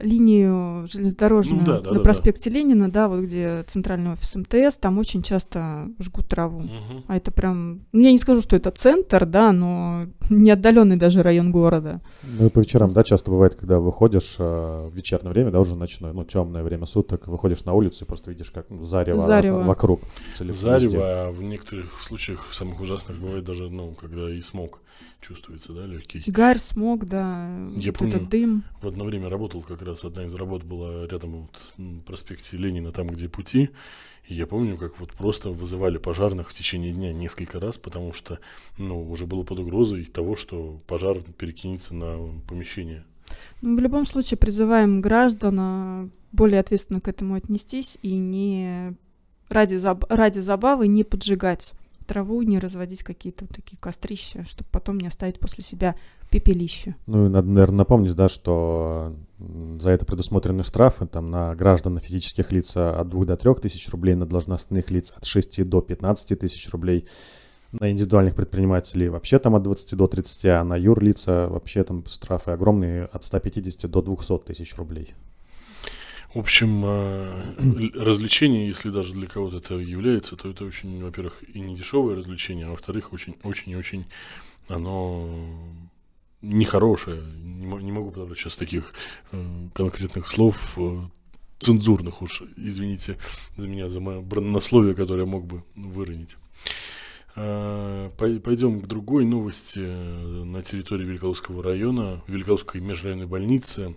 линию 0.00 0.86
железнодорожную 0.86 1.60
Ну 1.60 1.66
да, 1.66 1.80
да, 1.80 1.90
на 1.90 1.96
да, 1.96 2.02
проспекте 2.02 2.50
Ленина, 2.50 2.90
да, 2.90 3.08
вот 3.08 3.20
где 3.20 3.64
центральный 3.66 4.12
офис 4.12 4.34
МТС, 4.34 4.76
там 4.76 4.98
очень 4.98 5.22
часто 5.22 5.88
жгут 5.98 6.28
траву. 6.28 6.60
Мгм. 6.60 7.04
А 7.06 7.16
это 7.16 7.30
прям, 7.30 7.82
ну, 7.92 8.00
я 8.00 8.12
не 8.12 8.18
скажу, 8.18 8.42
что 8.42 8.56
это 8.56 8.70
центр, 8.70 9.26
да, 9.26 9.52
но 9.52 10.06
не 10.30 10.50
отдаленный 10.50 10.96
даже 10.96 11.22
район 11.22 11.50
города. 11.50 12.00
Ну 12.22 12.46
и 12.46 12.50
по 12.50 12.60
вечерам, 12.60 12.92
да, 12.92 13.04
часто 13.04 13.30
бывает, 13.30 13.54
когда 13.54 13.78
выходишь 13.78 14.36
э, 14.38 14.88
в 14.90 14.94
вечернее 14.94 15.32
время, 15.32 15.50
да, 15.50 15.60
уже 15.60 15.76
ночное, 15.76 16.12
ну, 16.12 16.24
темное 16.24 16.62
время 16.62 16.86
суток, 16.86 17.26
выходишь 17.26 17.64
на 17.64 17.72
улицу 17.72 18.04
и 18.04 18.06
просто 18.06 18.30
видишь, 18.30 18.50
как 18.50 18.66
ну, 18.70 18.84
зарево, 18.84 19.18
Зарево. 19.18 19.62
вокруг. 19.62 20.00
целиком 20.34 20.48
везде. 20.48 20.88
Зарево, 20.88 21.04
а 21.04 21.32
в 21.32 21.42
некоторых 21.42 22.00
случаях, 22.02 22.52
самых 22.52 22.80
ужасных, 22.80 23.20
бывает 23.20 23.44
даже, 23.44 23.68
ну, 23.70 23.92
когда 23.92 24.30
и 24.30 24.40
смог 24.42 24.80
чувствуется, 25.20 25.72
да, 25.72 25.86
легкий. 25.86 26.22
Гарь, 26.30 26.58
смог, 26.58 27.06
да, 27.06 27.48
Я 27.76 27.90
вот 27.90 27.98
помню, 27.98 28.16
этот 28.16 28.28
дым. 28.28 28.64
В 28.80 28.86
одно 28.86 29.04
время 29.04 29.28
работал 29.28 29.62
как 29.62 29.82
раз, 29.82 30.04
одна 30.04 30.24
из 30.26 30.34
работ 30.34 30.62
была 30.64 31.06
рядом 31.06 31.42
вот, 31.42 31.62
м, 31.78 32.02
проспекте 32.06 32.56
Ленина, 32.56 32.92
там, 32.92 33.08
где 33.08 33.28
пути. 33.28 33.70
И 34.28 34.34
я 34.34 34.46
помню, 34.46 34.76
как 34.76 34.98
вот 34.98 35.12
просто 35.12 35.50
вызывали 35.50 35.98
пожарных 35.98 36.50
в 36.50 36.54
течение 36.54 36.92
дня 36.92 37.12
несколько 37.12 37.60
раз, 37.60 37.78
потому 37.78 38.12
что, 38.12 38.40
ну, 38.76 39.08
уже 39.10 39.26
было 39.26 39.44
под 39.44 39.60
угрозой 39.60 40.04
того, 40.04 40.34
что 40.36 40.80
пожар 40.86 41.20
перекинется 41.38 41.94
на 41.94 42.18
помещение. 42.48 43.04
Ну, 43.62 43.76
в 43.76 43.80
любом 43.80 44.04
случае 44.06 44.38
призываем 44.38 45.00
граждан 45.00 45.56
а, 45.60 46.08
более 46.32 46.60
ответственно 46.60 47.00
к 47.00 47.08
этому 47.08 47.34
отнестись 47.34 47.98
и 48.02 48.16
не 48.16 48.96
ради, 49.48 49.74
заб- 49.76 50.06
ради 50.08 50.40
забавы 50.40 50.88
не 50.88 51.04
поджигать 51.04 51.72
траву, 52.06 52.42
не 52.42 52.58
разводить 52.58 53.02
какие-то 53.02 53.44
вот 53.44 53.54
такие 53.54 53.76
кострища, 53.78 54.44
чтобы 54.46 54.68
потом 54.70 54.98
не 54.98 55.06
оставить 55.06 55.38
после 55.38 55.62
себя 55.62 55.94
пепелище. 56.30 56.96
Ну 57.06 57.26
и 57.26 57.28
надо, 57.28 57.48
наверное, 57.48 57.78
напомнить, 57.78 58.14
да, 58.14 58.28
что 58.28 59.14
за 59.80 59.90
это 59.90 60.06
предусмотрены 60.06 60.64
штрафы 60.64 61.06
там, 61.06 61.30
на 61.30 61.54
граждан, 61.54 61.94
на 61.94 62.00
физических 62.00 62.52
лиц 62.52 62.76
от 62.76 63.08
2 63.08 63.24
до 63.24 63.36
3 63.36 63.54
тысяч 63.54 63.88
рублей, 63.90 64.14
на 64.14 64.26
должностных 64.26 64.90
лиц 64.90 65.12
от 65.16 65.24
6 65.24 65.68
до 65.68 65.80
15 65.80 66.38
тысяч 66.38 66.68
рублей, 66.70 67.06
на 67.72 67.90
индивидуальных 67.90 68.34
предпринимателей 68.34 69.08
вообще 69.08 69.38
там 69.38 69.54
от 69.56 69.62
20 69.62 69.96
до 69.96 70.06
30, 70.06 70.44
а 70.46 70.64
на 70.64 70.76
юрлица 70.76 71.48
вообще 71.48 71.84
там 71.84 72.04
штрафы 72.06 72.52
огромные 72.52 73.04
от 73.04 73.24
150 73.24 73.90
до 73.90 74.02
200 74.02 74.38
тысяч 74.38 74.74
рублей. 74.76 75.14
В 76.36 76.40
общем, 76.40 76.82
э, 76.84 77.54
развлечение, 77.94 78.68
если 78.68 78.90
даже 78.90 79.14
для 79.14 79.26
кого-то 79.26 79.56
это 79.56 79.76
является, 79.76 80.36
то 80.36 80.50
это 80.50 80.66
очень, 80.66 81.02
во-первых, 81.02 81.42
и 81.48 81.60
не 81.60 81.74
дешевое 81.74 82.14
развлечение, 82.14 82.66
а 82.66 82.72
во-вторых, 82.72 83.14
очень, 83.14 83.36
очень 83.42 83.72
и 83.72 83.76
очень 83.76 84.04
оно 84.68 85.30
нехорошее. 86.42 87.22
Не, 87.42 87.64
мо- 87.66 87.80
не 87.80 87.90
могу 87.90 88.10
подобрать 88.10 88.36
сейчас 88.38 88.54
таких 88.58 88.92
э, 89.32 89.68
конкретных 89.72 90.28
слов, 90.28 90.74
э, 90.76 91.00
цензурных 91.58 92.20
уж, 92.20 92.42
извините 92.58 93.16
за 93.56 93.66
меня, 93.66 93.88
за 93.88 94.00
мое 94.02 94.20
браннословие, 94.20 94.94
которое 94.94 95.20
я 95.20 95.26
мог 95.26 95.46
бы 95.46 95.64
выронить. 95.74 96.36
Пой- 97.34 98.40
Пойдем 98.40 98.80
к 98.80 98.86
другой 98.86 99.24
новости. 99.26 99.78
На 99.78 100.62
территории 100.62 101.04
Великолукского 101.04 101.62
района, 101.62 102.22
Великолукской 102.28 102.80
межрайонной 102.80 103.26
больницы 103.26 103.94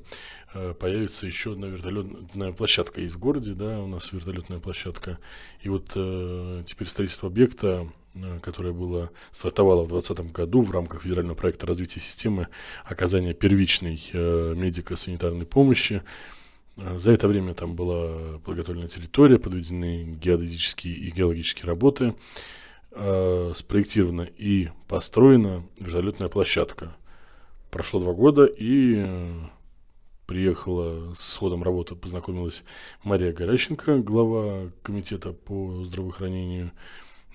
появится 0.79 1.27
еще 1.27 1.51
одна 1.53 1.67
вертолетная 1.67 2.51
площадка 2.53 3.01
есть 3.01 3.15
в 3.15 3.19
городе, 3.19 3.53
да, 3.53 3.79
у 3.81 3.87
нас 3.87 4.11
вертолетная 4.11 4.59
площадка. 4.59 5.19
И 5.61 5.69
вот 5.69 5.91
э, 5.95 6.63
теперь 6.65 6.87
строительство 6.87 7.29
объекта, 7.29 7.87
э, 8.15 8.39
которое 8.41 8.73
было 8.73 9.11
стартовало 9.31 9.83
в 9.83 9.89
2020 9.89 10.31
году 10.31 10.61
в 10.61 10.71
рамках 10.71 11.03
федерального 11.03 11.35
проекта 11.35 11.67
развития 11.67 11.99
системы 11.99 12.47
оказания 12.83 13.33
первичной 13.33 14.01
э, 14.11 14.53
медико-санитарной 14.55 15.45
помощи. 15.45 16.01
Э, 16.77 16.97
За 16.97 17.11
это 17.11 17.27
время 17.27 17.53
там 17.53 17.75
была 17.75 18.39
подготовлена 18.39 18.87
территория, 18.87 19.37
подведены 19.37 20.17
геодезические 20.19 20.95
и 20.95 21.11
геологические 21.11 21.65
работы, 21.65 22.15
э, 22.91 23.53
спроектирована 23.55 24.23
и 24.23 24.69
построена 24.87 25.63
вертолетная 25.79 26.29
площадка. 26.29 26.95
Прошло 27.69 27.99
два 27.99 28.13
года, 28.13 28.45
и 28.45 28.95
э, 28.97 29.33
приехала 30.29 31.15
с 31.15 31.36
ходом 31.38 31.63
работы, 31.63 31.95
познакомилась 31.95 32.62
Мария 33.03 33.33
Горященко, 33.33 33.98
глава 33.98 34.69
комитета 34.83 35.33
по 35.33 35.83
здравоохранению, 35.83 36.71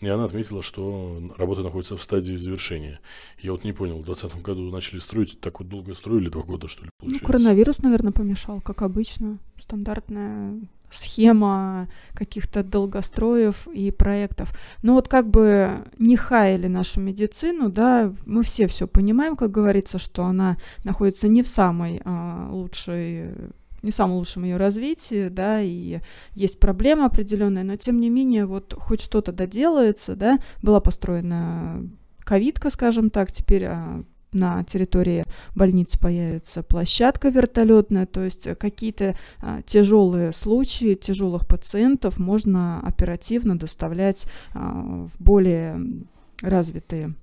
и 0.00 0.06
она 0.06 0.26
отметила, 0.26 0.62
что 0.62 1.20
работа 1.36 1.62
находится 1.62 1.96
в 1.96 2.02
стадии 2.04 2.36
завершения. 2.36 3.00
Я 3.40 3.50
вот 3.50 3.64
не 3.64 3.72
понял, 3.72 3.94
в 3.98 4.04
2020 4.04 4.42
году 4.42 4.70
начали 4.70 5.00
строить, 5.00 5.40
так 5.40 5.58
вот 5.58 5.68
долго 5.68 5.92
строили, 5.94 6.28
два 6.28 6.42
года, 6.42 6.68
что 6.68 6.84
ли, 6.84 6.90
Ну, 6.92 7.08
получается? 7.08 7.26
коронавирус, 7.26 7.78
наверное, 7.78 8.12
помешал, 8.12 8.60
как 8.60 8.82
обычно. 8.82 9.40
Стандартная 9.60 10.60
схема 10.96 11.88
каких-то 12.14 12.62
долгостроев 12.62 13.66
и 13.68 13.90
проектов. 13.90 14.52
Но 14.82 14.94
вот 14.94 15.08
как 15.08 15.28
бы 15.28 15.84
не 15.98 16.16
хаяли 16.16 16.66
нашу 16.66 17.00
медицину, 17.00 17.70
да, 17.70 18.12
мы 18.26 18.42
все 18.42 18.66
все 18.66 18.86
понимаем, 18.86 19.36
как 19.36 19.50
говорится, 19.50 19.98
что 19.98 20.24
она 20.24 20.56
находится 20.84 21.28
не 21.28 21.42
в 21.42 21.48
самой 21.48 22.00
а, 22.04 22.48
лучшей 22.50 23.32
не 23.82 23.90
самом 23.90 24.16
лучшем 24.16 24.44
ее 24.44 24.56
развитии, 24.56 25.28
да, 25.28 25.60
и 25.60 26.00
есть 26.32 26.58
проблемы 26.58 27.04
определенные, 27.04 27.64
но 27.64 27.76
тем 27.76 28.00
не 28.00 28.08
менее 28.08 28.46
вот 28.46 28.74
хоть 28.78 29.02
что-то 29.02 29.30
доделается, 29.30 30.16
да, 30.16 30.38
была 30.62 30.80
построена 30.80 31.86
ковидка, 32.20 32.70
скажем 32.70 33.10
так, 33.10 33.30
теперь 33.30 33.64
а, 33.64 34.02
на 34.34 34.64
территории 34.64 35.24
больницы 35.54 35.98
появится 35.98 36.62
площадка 36.62 37.28
вертолетная, 37.28 38.06
то 38.06 38.22
есть 38.22 38.48
какие-то 38.58 39.16
а, 39.40 39.62
тяжелые 39.62 40.32
случаи 40.32 40.94
тяжелых 40.94 41.46
пациентов 41.46 42.18
можно 42.18 42.80
оперативно 42.80 43.58
доставлять 43.58 44.26
а, 44.52 45.06
в 45.06 45.10
более 45.18 45.80
развитые 46.42 47.14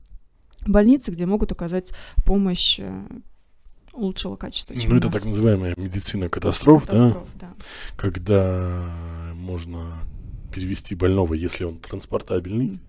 больницы, 0.67 1.11
где 1.11 1.25
могут 1.25 1.51
оказать 1.51 1.91
помощь 2.25 2.79
а, 2.79 3.05
лучшего 3.93 4.35
качества. 4.35 4.75
Чем 4.75 4.91
ну, 4.91 4.97
это 4.97 5.09
так 5.09 5.25
называемая 5.25 5.73
медицина 5.77 6.29
катастроф, 6.29 6.85
катастроф 6.85 7.27
да? 7.35 7.47
да? 7.47 7.65
Когда 7.97 8.85
можно 9.35 9.99
перевести 10.53 10.95
больного, 10.95 11.33
если 11.33 11.63
он 11.63 11.77
транспортабельный, 11.77 12.79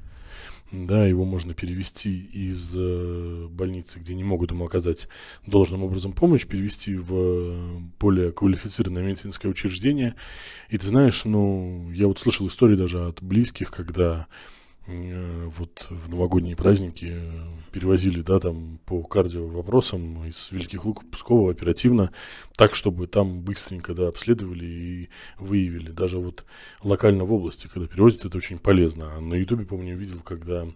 да, 0.72 1.04
его 1.06 1.26
можно 1.26 1.52
перевести 1.52 2.18
из 2.32 2.72
э, 2.74 3.46
больницы, 3.50 3.98
где 3.98 4.14
не 4.14 4.24
могут 4.24 4.52
ему 4.52 4.64
оказать 4.64 5.06
должным 5.46 5.84
образом 5.84 6.14
помощь, 6.14 6.46
перевести 6.46 6.96
в 6.96 7.12
э, 7.14 7.78
более 8.00 8.32
квалифицированное 8.32 9.02
медицинское 9.02 9.48
учреждение. 9.48 10.14
И 10.70 10.78
ты 10.78 10.86
знаешь, 10.86 11.26
ну, 11.26 11.90
я 11.92 12.06
вот 12.06 12.18
слышал 12.18 12.46
истории 12.48 12.76
даже 12.76 13.04
от 13.04 13.22
близких, 13.22 13.70
когда 13.70 14.28
вот 14.86 15.86
в 15.90 16.10
новогодние 16.10 16.56
праздники 16.56 17.14
перевозили, 17.70 18.20
да, 18.22 18.40
там 18.40 18.80
по 18.84 19.02
кардио 19.02 19.46
вопросам 19.46 20.24
из 20.24 20.50
Великих 20.50 20.84
Лук 20.84 21.08
Пскова 21.10 21.52
оперативно, 21.52 22.12
так, 22.56 22.74
чтобы 22.74 23.06
там 23.06 23.42
быстренько, 23.42 23.94
да, 23.94 24.08
обследовали 24.08 24.64
и 24.64 25.08
выявили. 25.38 25.90
Даже 25.90 26.18
вот 26.18 26.44
локально 26.82 27.24
в 27.24 27.32
области, 27.32 27.68
когда 27.68 27.86
перевозят, 27.86 28.24
это 28.24 28.36
очень 28.36 28.58
полезно. 28.58 29.16
А 29.16 29.20
на 29.20 29.34
Ютубе, 29.34 29.64
помню, 29.64 29.96
видел, 29.96 30.20
когда 30.20 30.66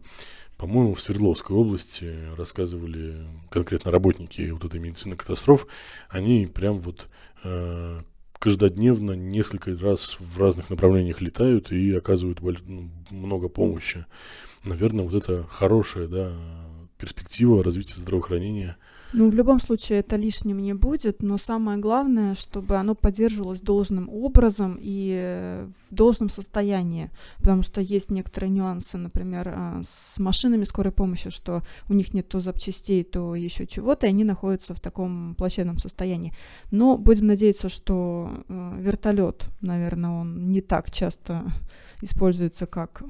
по-моему, 0.56 0.94
в 0.94 1.02
Свердловской 1.02 1.54
области 1.54 2.34
рассказывали 2.34 3.26
конкретно 3.50 3.90
работники 3.90 4.48
вот 4.50 4.64
этой 4.64 4.80
медицины 4.80 5.14
катастроф, 5.14 5.66
они 6.08 6.46
прям 6.46 6.78
вот 6.78 7.08
э, 7.44 8.00
каждодневно 8.46 9.10
несколько 9.10 9.76
раз 9.76 10.16
в 10.20 10.40
разных 10.40 10.70
направлениях 10.70 11.20
летают 11.20 11.72
и 11.72 11.92
оказывают 11.92 12.40
ну, 12.40 12.92
много 13.10 13.48
помощи. 13.48 14.06
Наверное, 14.62 15.04
вот 15.04 15.14
это 15.14 15.42
хорошая 15.48 16.06
да, 16.06 16.32
перспектива 16.96 17.64
развития 17.64 17.98
здравоохранения– 17.98 18.76
ну, 19.12 19.30
в 19.30 19.34
любом 19.34 19.60
случае, 19.60 20.00
это 20.00 20.16
лишним 20.16 20.58
не 20.58 20.74
будет, 20.74 21.22
но 21.22 21.38
самое 21.38 21.78
главное, 21.78 22.34
чтобы 22.34 22.76
оно 22.76 22.94
поддерживалось 22.94 23.60
должным 23.60 24.08
образом 24.08 24.78
и 24.80 25.64
в 25.90 25.94
должном 25.94 26.28
состоянии, 26.28 27.10
потому 27.38 27.62
что 27.62 27.80
есть 27.80 28.10
некоторые 28.10 28.50
нюансы, 28.50 28.98
например, 28.98 29.48
а, 29.48 29.82
с 29.84 30.18
машинами 30.18 30.64
скорой 30.64 30.92
помощи, 30.92 31.30
что 31.30 31.62
у 31.88 31.94
них 31.94 32.14
нет 32.14 32.28
то 32.28 32.40
запчастей, 32.40 33.04
то 33.04 33.34
еще 33.34 33.66
чего-то, 33.66 34.06
и 34.06 34.10
они 34.10 34.24
находятся 34.24 34.74
в 34.74 34.80
таком 34.80 35.34
плачевном 35.36 35.78
состоянии. 35.78 36.34
Но 36.70 36.98
будем 36.98 37.26
надеяться, 37.26 37.68
что 37.68 38.44
э, 38.48 38.76
вертолет, 38.78 39.48
наверное, 39.60 40.10
он 40.10 40.50
не 40.50 40.60
так 40.60 40.90
часто 40.90 41.44
используется, 42.02 42.66
как 42.66 43.02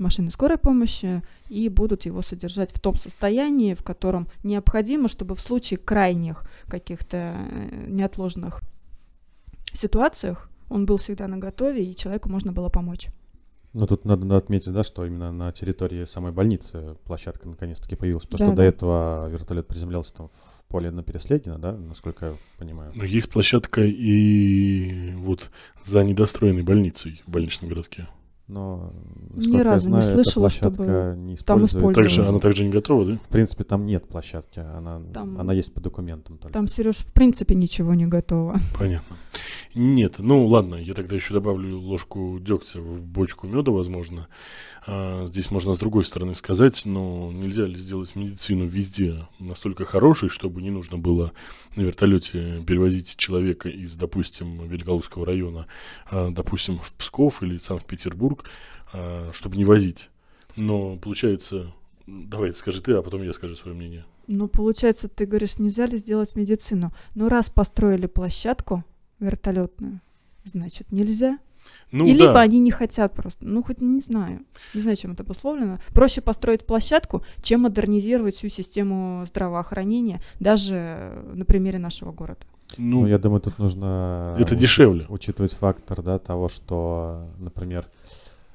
машины 0.00 0.30
скорой 0.30 0.58
помощи 0.58 1.22
и 1.48 1.68
будут 1.68 2.06
его 2.06 2.22
содержать 2.22 2.72
в 2.72 2.80
том 2.80 2.96
состоянии, 2.96 3.74
в 3.74 3.82
котором 3.82 4.28
необходимо, 4.42 5.08
чтобы 5.08 5.34
в 5.34 5.40
случае 5.40 5.78
крайних 5.78 6.44
каких-то 6.66 7.16
э, 7.16 7.86
неотложных 7.88 8.60
ситуациях 9.72 10.50
он 10.68 10.86
был 10.86 10.96
всегда 10.96 11.28
на 11.28 11.38
готове 11.38 11.84
и 11.84 11.94
человеку 11.94 12.28
можно 12.28 12.52
было 12.52 12.68
помочь. 12.68 13.08
Ну, 13.72 13.86
тут 13.86 14.04
надо 14.04 14.36
отметить, 14.36 14.72
да, 14.72 14.82
что 14.82 15.04
именно 15.04 15.30
на 15.30 15.52
территории 15.52 16.04
самой 16.04 16.32
больницы 16.32 16.96
площадка 17.04 17.48
наконец-таки 17.48 17.94
появилась, 17.94 18.24
потому 18.24 18.38
да, 18.38 18.46
что 18.46 18.56
да. 18.56 18.56
до 18.56 18.62
этого 18.62 19.28
вертолет 19.28 19.68
приземлялся 19.68 20.12
там 20.12 20.28
в 20.28 20.64
поле 20.68 20.90
на 20.90 21.04
Переслегина, 21.04 21.58
да, 21.58 21.72
насколько 21.72 22.26
я 22.26 22.32
понимаю. 22.58 22.92
Но 22.96 23.04
есть 23.04 23.30
площадка 23.30 23.82
и 23.82 25.14
вот 25.14 25.50
за 25.84 26.02
недостроенной 26.02 26.62
больницей 26.62 27.22
в 27.26 27.30
больничном 27.30 27.68
городке 27.68 28.08
но 28.50 28.92
ни 29.34 29.60
разу 29.60 29.84
знаю, 29.84 30.04
не 30.04 30.10
слышала, 30.10 30.50
чтобы 30.50 31.14
не 31.16 31.36
там 31.36 31.64
использовали. 31.64 32.08
Также, 32.08 32.26
она 32.26 32.38
также 32.38 32.64
не 32.64 32.70
готова, 32.70 33.06
да? 33.06 33.16
В 33.16 33.28
принципе, 33.28 33.64
там 33.64 33.86
нет 33.86 34.06
площадки, 34.08 34.58
она, 34.58 35.00
там, 35.14 35.38
она 35.40 35.52
есть 35.52 35.72
по 35.72 35.80
документам. 35.80 36.36
Только. 36.38 36.52
Там, 36.52 36.66
Сереж, 36.66 36.96
в 36.96 37.12
принципе 37.12 37.54
ничего 37.54 37.94
не 37.94 38.06
готово. 38.06 38.58
Понятно. 38.78 39.16
Нет, 39.74 40.16
ну 40.18 40.46
ладно, 40.46 40.74
я 40.74 40.94
тогда 40.94 41.14
еще 41.14 41.32
добавлю 41.34 41.78
ложку 41.78 42.38
дегтя 42.40 42.80
в 42.80 43.00
бочку 43.00 43.46
меда, 43.46 43.70
возможно. 43.70 44.26
А, 44.86 45.26
здесь 45.26 45.50
можно 45.50 45.74
с 45.74 45.78
другой 45.78 46.04
стороны 46.04 46.34
сказать, 46.34 46.82
но 46.84 47.30
нельзя 47.32 47.66
ли 47.66 47.76
сделать 47.76 48.16
медицину 48.16 48.66
везде 48.66 49.28
настолько 49.38 49.84
хорошей, 49.84 50.28
чтобы 50.28 50.62
не 50.62 50.70
нужно 50.70 50.98
было 50.98 51.32
на 51.76 51.82
вертолете 51.82 52.62
перевозить 52.66 53.16
человека 53.16 53.68
из, 53.68 53.96
допустим, 53.96 54.66
Великолукского 54.66 55.26
района, 55.26 55.66
а, 56.06 56.30
допустим, 56.30 56.78
в 56.78 56.92
Псков 56.94 57.42
или 57.42 57.56
Санкт-Петербург, 57.56 58.44
а, 58.92 59.30
чтобы 59.32 59.56
не 59.56 59.64
возить. 59.64 60.08
Но 60.56 60.96
получается, 60.96 61.72
давай 62.06 62.52
скажи 62.52 62.80
ты, 62.80 62.92
а 62.92 63.02
потом 63.02 63.22
я 63.22 63.32
скажу 63.32 63.56
свое 63.56 63.76
мнение. 63.76 64.04
Ну, 64.26 64.48
получается, 64.48 65.08
ты 65.08 65.26
говоришь, 65.26 65.58
нельзя 65.58 65.86
ли 65.86 65.98
сделать 65.98 66.36
медицину? 66.36 66.92
Ну, 67.14 67.28
раз 67.28 67.50
построили 67.50 68.06
площадку 68.06 68.84
вертолетную, 69.18 70.00
значит, 70.44 70.90
нельзя. 70.92 71.38
Ну, 71.92 72.06
И 72.06 72.12
да. 72.12 72.18
либо 72.24 72.40
они 72.40 72.58
не 72.60 72.70
хотят 72.70 73.14
просто, 73.14 73.44
ну 73.44 73.62
хоть 73.62 73.80
не 73.80 74.00
знаю, 74.00 74.44
не 74.74 74.80
знаю, 74.80 74.96
чем 74.96 75.12
это 75.12 75.22
обусловлено. 75.22 75.78
Проще 75.92 76.20
построить 76.20 76.64
площадку, 76.64 77.24
чем 77.42 77.62
модернизировать 77.62 78.36
всю 78.36 78.48
систему 78.48 79.24
здравоохранения, 79.26 80.20
даже 80.38 81.24
на 81.32 81.44
примере 81.44 81.78
нашего 81.78 82.12
города. 82.12 82.40
Ну, 82.78 83.00
ну 83.00 83.06
я 83.06 83.18
думаю, 83.18 83.40
тут 83.40 83.58
нужно 83.58 84.36
это 84.38 84.54
дешевле. 84.54 85.06
учитывать 85.08 85.52
фактор, 85.52 86.02
да, 86.02 86.18
того, 86.20 86.48
что, 86.48 87.26
например, 87.38 87.86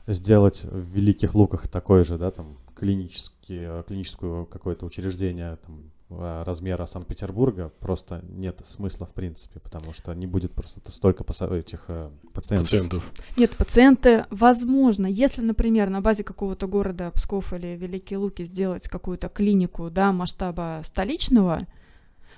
сделать 0.08 0.64
в 0.64 0.96
Великих 0.96 1.36
Луках 1.36 1.68
такое 1.68 2.06
же, 2.06 2.18
да, 2.18 2.32
там 2.32 2.58
клинический, 2.76 3.84
клиническое 3.84 4.46
какое-то 4.46 4.86
учреждение, 4.86 5.58
там, 5.66 5.76
Э, 5.76 5.95
размера 6.10 6.86
Санкт-Петербурга 6.86 7.72
просто 7.80 8.24
нет 8.30 8.62
смысла 8.68 9.08
в 9.08 9.14
принципе, 9.14 9.60
потому 9.60 9.92
что 9.92 10.14
не 10.14 10.28
будет 10.28 10.54
просто 10.54 10.80
столько 10.92 11.24
этих 11.56 11.86
э, 11.88 12.12
пациентов. 12.32 12.66
пациентов. 12.66 13.12
Нет, 13.38 13.58
пациенты, 13.58 14.26
возможно, 14.30 15.08
если, 15.08 15.42
например, 15.42 15.90
на 15.90 16.02
базе 16.02 16.24
какого-то 16.24 16.68
города 16.68 17.10
Псков 17.12 17.54
или 17.54 17.76
Великие 17.76 18.20
Луки 18.20 18.46
сделать 18.46 18.88
какую-то 18.88 19.30
клинику, 19.30 19.90
да, 19.90 20.12
масштаба 20.12 20.82
столичного, 20.86 21.66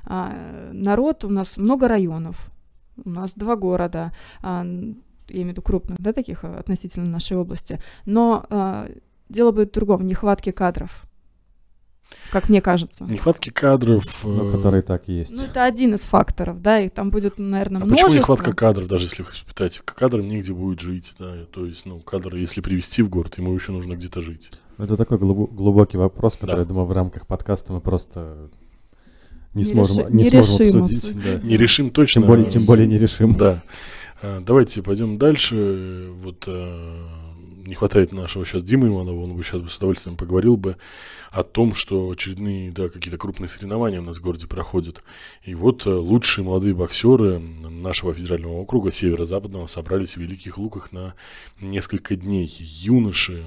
а, 0.04 0.72
народ, 0.72 1.26
у 1.26 1.30
нас 1.30 1.58
много 1.58 1.90
районов, 1.90 2.50
у 3.04 3.10
нас 3.10 3.34
два 3.34 3.58
города, 3.58 4.14
а, 4.42 4.64
я 4.64 5.36
имею 5.36 5.48
в 5.48 5.52
виду 5.52 5.62
крупных, 5.62 6.00
да, 6.00 6.14
таких 6.14 6.46
относительно 6.46 7.08
нашей 7.10 7.36
области, 7.36 7.82
но 8.06 8.46
а, 8.50 8.90
дело 9.28 9.52
будет 9.52 9.72
в 9.72 9.74
другом, 9.74 10.08
нехватке 10.08 10.54
кадров 10.54 11.08
как 12.32 12.50
мне 12.50 12.62
кажется. 12.62 13.06
Нехватки 13.06 13.50
кадров. 13.50 14.04
Ну, 14.24 14.52
которые 14.52 14.82
так 14.82 15.08
есть. 15.08 15.32
Ну, 15.32 15.44
это 15.44 15.64
один 15.64 15.96
из 15.96 16.02
факторов, 16.02 16.62
да, 16.62 16.80
и 16.82 16.90
там 16.90 17.10
будет, 17.10 17.38
наверное, 17.38 17.82
а 17.82 17.86
множество. 17.86 18.08
почему 18.08 18.20
нехватка 18.20 18.54
кадров, 18.54 18.88
даже 18.88 19.06
если 19.06 19.24
вы 19.24 19.30
питаете 19.48 19.82
кадрам 19.84 20.28
негде 20.28 20.54
будет 20.54 20.80
жить, 20.80 21.14
да, 21.18 21.46
то 21.52 21.66
есть, 21.66 21.86
ну, 21.86 22.00
кадр, 22.00 22.36
если 22.36 22.62
привести 22.62 23.02
в 23.02 23.10
город, 23.10 23.38
ему 23.38 23.54
еще 23.54 23.72
нужно 23.72 23.94
где-то 23.94 24.22
жить. 24.22 24.50
Ну, 24.78 24.86
это 24.86 24.98
такой 24.98 25.18
глубокий 25.18 25.98
вопрос, 25.98 26.36
который, 26.36 26.58
да. 26.58 26.62
я 26.62 26.66
думаю, 26.66 26.86
в 26.86 26.92
рамках 26.92 27.26
подкаста 27.28 27.74
мы 27.74 27.82
просто 27.82 28.50
не, 29.54 29.64
не 29.64 29.66
сможем, 29.66 30.00
реши, 30.00 30.14
не, 30.14 30.24
не 30.24 30.30
сможем 30.30 30.58
решим 30.60 30.84
обсудить. 30.84 31.24
Да. 31.24 31.48
Не 31.48 31.58
решим 31.58 31.90
точно. 31.90 32.22
Тем 32.22 32.28
более, 32.28 32.50
тем 32.50 32.66
более 32.66 32.88
не 32.88 32.98
решим. 32.98 33.34
Да. 33.36 33.64
А, 34.22 34.42
давайте 34.42 34.84
пойдем 34.84 35.18
дальше. 35.18 36.10
Вот 36.22 36.44
а, 36.48 37.27
не 37.68 37.76
хватает 37.76 38.14
нашего 38.14 38.46
сейчас 38.46 38.64
Димы 38.64 38.88
Иванова, 38.88 39.24
он 39.24 39.36
бы 39.36 39.44
сейчас 39.44 39.62
бы 39.62 39.70
с 39.70 39.76
удовольствием 39.76 40.16
поговорил 40.16 40.56
бы 40.56 40.78
о 41.32 41.44
том, 41.44 41.76
что 41.76 42.10
очередные, 42.10 42.72
да, 42.72 42.88
какие-то 42.88 43.18
крупные 43.18 43.50
соревнования 43.50 44.00
у 44.00 44.04
нас 44.04 44.18
в 44.18 44.22
городе 44.22 44.48
проходят. 44.48 45.04
И 45.44 45.54
вот 45.54 45.86
э, 45.86 45.90
лучшие 45.90 46.46
молодые 46.46 46.74
боксеры 46.74 47.40
нашего 47.40 48.14
федерального 48.14 48.54
округа 48.54 48.92
северо-западного 48.92 49.68
собрались 49.68 50.16
в 50.16 50.18
Великих 50.18 50.58
Луках 50.58 50.94
на 50.94 51.14
несколько 51.60 52.16
дней. 52.16 52.48
Юноши 52.58 53.44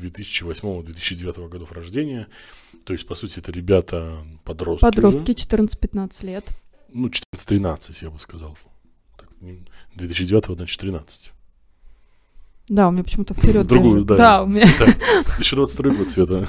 2008-2009 0.00 1.48
годов 1.48 1.72
рождения. 1.72 2.28
То 2.84 2.92
есть, 2.92 3.06
по 3.06 3.16
сути, 3.16 3.40
это 3.40 3.50
ребята 3.50 4.24
подростки. 4.44 4.82
Подростки, 4.82 5.32
14-15 5.32 6.26
лет. 6.26 6.44
Ну, 6.92 7.08
14-13, 7.34 7.98
я 8.02 8.10
бы 8.10 8.20
сказал. 8.20 8.56
2009 9.96 10.56
значит 10.56 10.80
13. 10.80 11.32
Да, 12.68 12.88
у 12.88 12.90
меня 12.90 13.04
почему-то 13.04 13.32
вперед. 13.32 13.66
Другую, 13.66 14.04
да. 14.04 14.16
Да, 14.16 14.42
у 14.42 14.46
меня. 14.46 14.66
Да, 14.78 14.86
еще 15.38 15.54
22 15.54 15.94
год 15.94 16.10
цвета. 16.10 16.48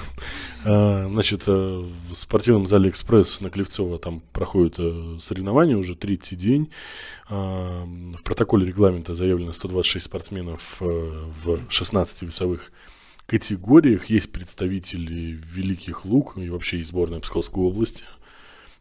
А, 0.65 1.08
Значит, 1.08 1.43
э, 1.45 1.51
в 1.51 2.15
спортивном 2.15 2.65
зале 2.65 2.89
«Экспресс» 2.89 3.39
на 3.39 3.51
Клевцово 3.51 3.99
там 3.99 4.21
проходят 4.34 4.75
э, 4.80 5.17
соревнования 5.19 5.77
уже 5.77 5.95
третий 5.95 6.36
день. 6.36 6.71
А, 7.30 7.86
В 7.86 8.23
протоколе 8.23 8.65
регламента 8.65 9.13
заявлено 9.13 9.53
126 9.53 10.06
спортсменов 10.06 10.77
э, 10.80 10.86
в 11.43 11.60
16 11.69 12.23
весовых 12.23 12.71
категориях. 13.27 14.10
Есть 14.10 14.32
представители 14.32 15.39
Великих 15.53 16.03
Луг 16.03 16.36
и 16.38 16.49
вообще 16.49 16.80
из 16.80 16.88
сборной 16.88 17.19
Псковской 17.19 17.63
области. 17.63 18.06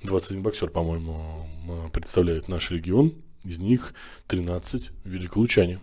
21 0.02 0.42
боксер, 0.42 0.70
по-моему, 0.70 1.46
представляет 1.92 2.48
наш 2.48 2.70
регион. 2.70 3.12
Из 3.44 3.58
них 3.58 3.92
13 4.26 4.90
великолучане. 5.04 5.80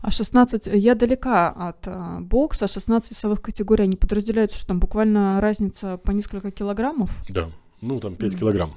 А 0.00 0.10
16, 0.10 0.66
я 0.72 0.94
далека 0.94 1.48
от 1.50 1.86
а, 1.86 2.20
бокса, 2.20 2.66
16 2.66 3.10
весовых 3.10 3.42
категорий, 3.42 3.84
они 3.84 3.96
подразделяются, 3.96 4.58
что 4.58 4.68
там 4.68 4.80
буквально 4.80 5.40
разница 5.40 5.96
по 5.98 6.12
несколько 6.12 6.50
килограммов. 6.50 7.10
Да, 7.28 7.50
ну 7.80 8.00
там 8.00 8.14
5 8.16 8.30
Мгм. 8.32 8.38
килограмм. 8.40 8.74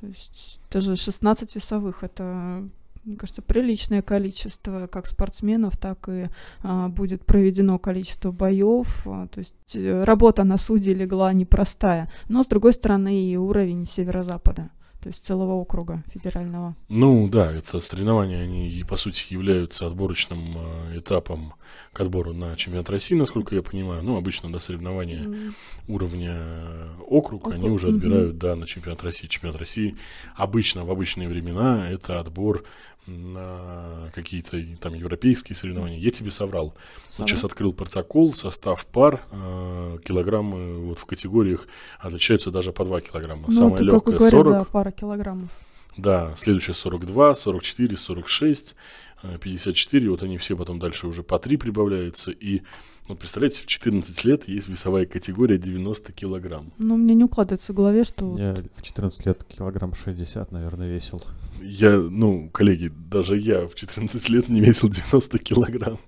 То 0.00 0.06
есть 0.06 0.60
даже 0.70 0.96
16 0.96 1.54
весовых, 1.56 2.04
это, 2.04 2.64
мне 3.04 3.16
кажется, 3.16 3.42
приличное 3.42 4.02
количество 4.02 4.86
как 4.86 5.06
спортсменов, 5.06 5.76
так 5.76 6.08
и 6.08 6.28
а, 6.62 6.88
будет 6.88 7.24
проведено 7.24 7.78
количество 7.78 8.30
боев. 8.30 9.06
А, 9.06 9.26
то 9.28 9.40
есть 9.40 9.54
э, 9.74 10.04
работа 10.04 10.44
на 10.44 10.56
суде 10.58 10.94
легла 10.94 11.32
непростая. 11.32 12.08
Но, 12.28 12.42
с 12.42 12.46
другой 12.46 12.72
стороны, 12.74 13.24
и 13.24 13.36
уровень 13.36 13.86
северо-запада, 13.86 14.70
то 15.00 15.08
есть 15.08 15.24
целого 15.24 15.52
округа 15.52 16.02
федерального. 16.12 16.74
Ну 16.88 17.28
да, 17.28 17.52
это 17.52 17.80
соревнования, 17.80 18.42
они 18.42 18.84
по 18.88 18.96
сути 18.96 19.26
являются 19.32 19.86
отборочным 19.86 20.58
э, 20.58 20.98
этапом 20.98 21.54
к 21.92 22.00
отбору 22.00 22.32
на 22.32 22.56
чемпионат 22.56 22.90
России, 22.90 23.14
насколько 23.14 23.54
я 23.54 23.62
понимаю. 23.62 24.02
Ну, 24.02 24.16
обычно 24.16 24.50
до 24.50 24.58
соревнования 24.58 25.22
М, 25.24 25.54
уровня 25.86 26.34
э, 26.36 26.88
округ, 27.06 27.48
они 27.48 27.64
Округ, 27.64 27.76
уже 27.76 27.88
отбирают, 27.88 28.38
да, 28.38 28.56
на 28.56 28.66
чемпионат 28.66 29.02
России. 29.04 29.28
Чемпионат 29.28 29.56
России 29.56 29.96
обычно 30.34 30.84
в 30.84 30.90
обычные 30.90 31.28
времена 31.28 31.88
это 31.90 32.18
отбор 32.18 32.64
на 33.08 34.10
какие-то 34.14 34.62
там 34.80 34.94
европейские 34.94 35.56
соревнования. 35.56 35.98
Я 35.98 36.10
тебе 36.10 36.30
соврал. 36.30 36.74
Вот 37.18 37.28
сейчас 37.28 37.44
открыл 37.44 37.72
протокол, 37.72 38.34
состав 38.34 38.84
пар, 38.86 39.22
э, 39.30 39.98
килограммы 40.04 40.78
вот 40.86 40.98
в 40.98 41.06
категориях 41.06 41.66
отличаются 41.98 42.50
даже 42.50 42.72
по 42.72 42.84
2 42.84 43.00
килограмма. 43.00 43.44
Ну, 43.48 43.52
Самая 43.52 43.82
легкая 43.82 44.18
говорил, 44.18 44.38
40, 44.38 44.52
да, 44.52 44.64
пара 44.64 44.90
килограммов. 44.90 45.48
да, 45.96 46.32
следующая 46.36 46.74
42, 46.74 47.34
44, 47.34 47.96
46, 47.96 48.72
э, 48.72 48.76
54. 49.22 50.10
Вот 50.10 50.22
они 50.22 50.38
все 50.38 50.56
потом 50.56 50.78
дальше 50.78 51.06
уже 51.06 51.22
по 51.22 51.38
3 51.38 51.56
прибавляются. 51.56 52.30
И 52.30 52.62
вот 53.08 53.18
представляете, 53.18 53.62
в 53.62 53.66
14 53.66 54.24
лет 54.24 54.48
есть 54.48 54.68
весовая 54.68 55.06
категория 55.06 55.58
90 55.58 56.12
килограмм. 56.12 56.72
Ну, 56.78 56.96
мне 56.96 57.14
не 57.14 57.24
укладывается 57.24 57.72
в 57.72 57.76
голове, 57.76 58.04
что... 58.04 58.36
Я 58.38 58.54
в 58.76 58.82
14 58.82 59.26
лет 59.26 59.44
килограмм 59.44 59.94
60, 59.94 60.52
наверное, 60.52 60.88
весил. 60.88 61.22
Я, 61.62 61.96
ну, 61.96 62.50
коллеги, 62.50 62.92
даже 63.10 63.38
я 63.38 63.66
в 63.66 63.74
14 63.74 64.28
лет 64.28 64.48
не 64.48 64.60
весил 64.60 64.88
90 64.88 65.38
килограмм. 65.38 65.98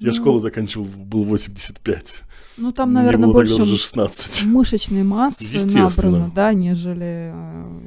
Я 0.00 0.08
Ну. 0.08 0.14
школу 0.14 0.38
заканчивал, 0.38 0.86
был 0.86 1.24
85. 1.24 2.14
Ну, 2.56 2.72
там, 2.72 2.92
наверное, 2.92 3.26
было 3.26 3.34
больше 3.34 3.62
уже 3.62 3.76
16. 3.76 4.44
мышечной 4.44 5.02
массы 5.02 5.44
Естественно. 5.44 6.10
набрано, 6.10 6.32
да, 6.34 6.52
нежели 6.52 7.32
э, 7.32 7.80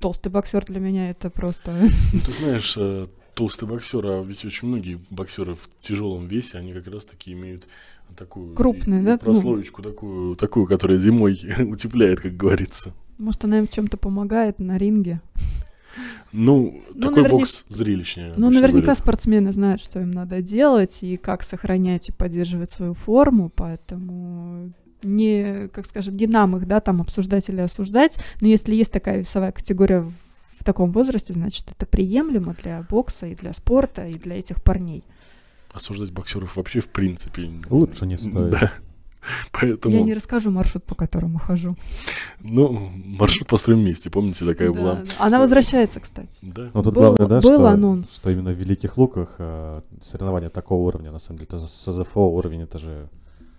толстый 0.00 0.28
боксер 0.28 0.64
для 0.64 0.80
меня 0.80 1.10
это 1.10 1.30
просто... 1.30 1.90
Ну, 2.12 2.20
ты 2.20 2.32
знаешь, 2.32 2.74
э, 2.78 3.06
толстый 3.36 3.68
боксер, 3.68 4.04
а 4.06 4.22
ведь 4.22 4.44
очень 4.44 4.66
многие 4.66 4.98
боксеры 5.10 5.54
в 5.54 5.68
тяжелом 5.78 6.26
весе, 6.26 6.56
они 6.58 6.72
как 6.72 6.86
раз 6.88 7.04
таки 7.04 7.32
имеют 7.32 7.68
такую 8.16 8.54
и 8.54 8.56
да? 8.56 9.12
Ну. 9.12 9.18
прослоечку 9.18 9.82
такую, 9.82 10.36
такую, 10.36 10.66
которая 10.66 10.98
зимой 10.98 11.38
утепляет, 11.58 12.20
как 12.20 12.36
говорится. 12.36 12.94
Может, 13.18 13.44
она 13.44 13.58
им 13.58 13.66
в 13.66 13.70
чем-то 13.70 13.98
помогает 13.98 14.58
на 14.58 14.78
ринге. 14.78 15.20
Ну, 16.32 16.82
Ну, 16.94 17.00
такой 17.00 17.22
наверня- 17.24 17.38
бокс 17.38 17.64
зрелищнее. 17.68 18.34
Ну, 18.36 18.50
наверняка 18.50 18.78
говорят. 18.80 18.98
спортсмены 18.98 19.52
знают, 19.52 19.80
что 19.82 20.00
им 20.00 20.10
надо 20.10 20.40
делать 20.42 21.02
и 21.02 21.16
как 21.16 21.42
сохранять 21.42 22.08
и 22.08 22.12
поддерживать 22.12 22.70
свою 22.70 22.94
форму, 22.94 23.50
поэтому 23.54 24.72
не, 25.02 25.68
как 25.68 25.86
скажем, 25.86 26.16
не 26.16 26.26
нам 26.26 26.56
их, 26.56 26.66
да, 26.66 26.80
там 26.80 27.00
обсуждать 27.00 27.48
или 27.48 27.60
осуждать, 27.60 28.16
но 28.40 28.48
если 28.48 28.74
есть 28.74 28.92
такая 28.92 29.18
весовая 29.18 29.52
категория 29.52 30.10
таком 30.66 30.90
возрасте, 30.92 31.32
значит, 31.32 31.70
это 31.70 31.86
приемлемо 31.86 32.54
для 32.54 32.84
бокса 32.90 33.26
и 33.26 33.34
для 33.34 33.52
спорта, 33.52 34.06
и 34.06 34.14
для 34.18 34.38
этих 34.38 34.62
парней. 34.62 35.02
Осуждать 35.72 36.10
боксеров 36.12 36.56
вообще 36.56 36.80
в 36.80 36.88
принципе... 36.88 37.50
Лучше 37.70 38.06
не 38.06 38.16
стоит. 38.18 38.50
Да. 38.50 38.72
Поэтому, 39.52 39.94
Я 39.94 40.02
не 40.02 40.14
расскажу 40.14 40.50
маршрут, 40.50 40.84
по 40.84 40.94
которому 40.94 41.38
хожу. 41.38 41.76
ну, 42.40 42.90
маршрут 43.04 43.48
построим 43.48 43.80
вместе, 43.80 44.08
помните, 44.10 44.44
такая 44.44 44.72
Да, 44.72 44.80
была? 44.80 45.04
Она 45.18 45.38
возвращается, 45.40 46.00
кстати. 46.00 46.38
Да. 46.42 46.70
Но 46.74 46.82
тут 46.82 46.94
Был- 46.94 47.02
главное, 47.02 47.26
да, 47.26 47.40
был 47.40 47.54
что, 47.56 47.66
анонс. 47.66 48.14
что 48.14 48.30
именно 48.30 48.52
в 48.52 48.56
Великих 48.56 48.96
Луках 48.98 49.36
э, 49.38 49.80
соревнования 50.00 50.48
такого 50.50 50.86
уровня, 50.86 51.10
на 51.10 51.18
самом 51.18 51.38
деле, 51.38 51.48
это 51.48 51.58
СЗФО 51.58 52.20
уровень, 52.20 52.62
это 52.62 52.78
же 52.78 53.08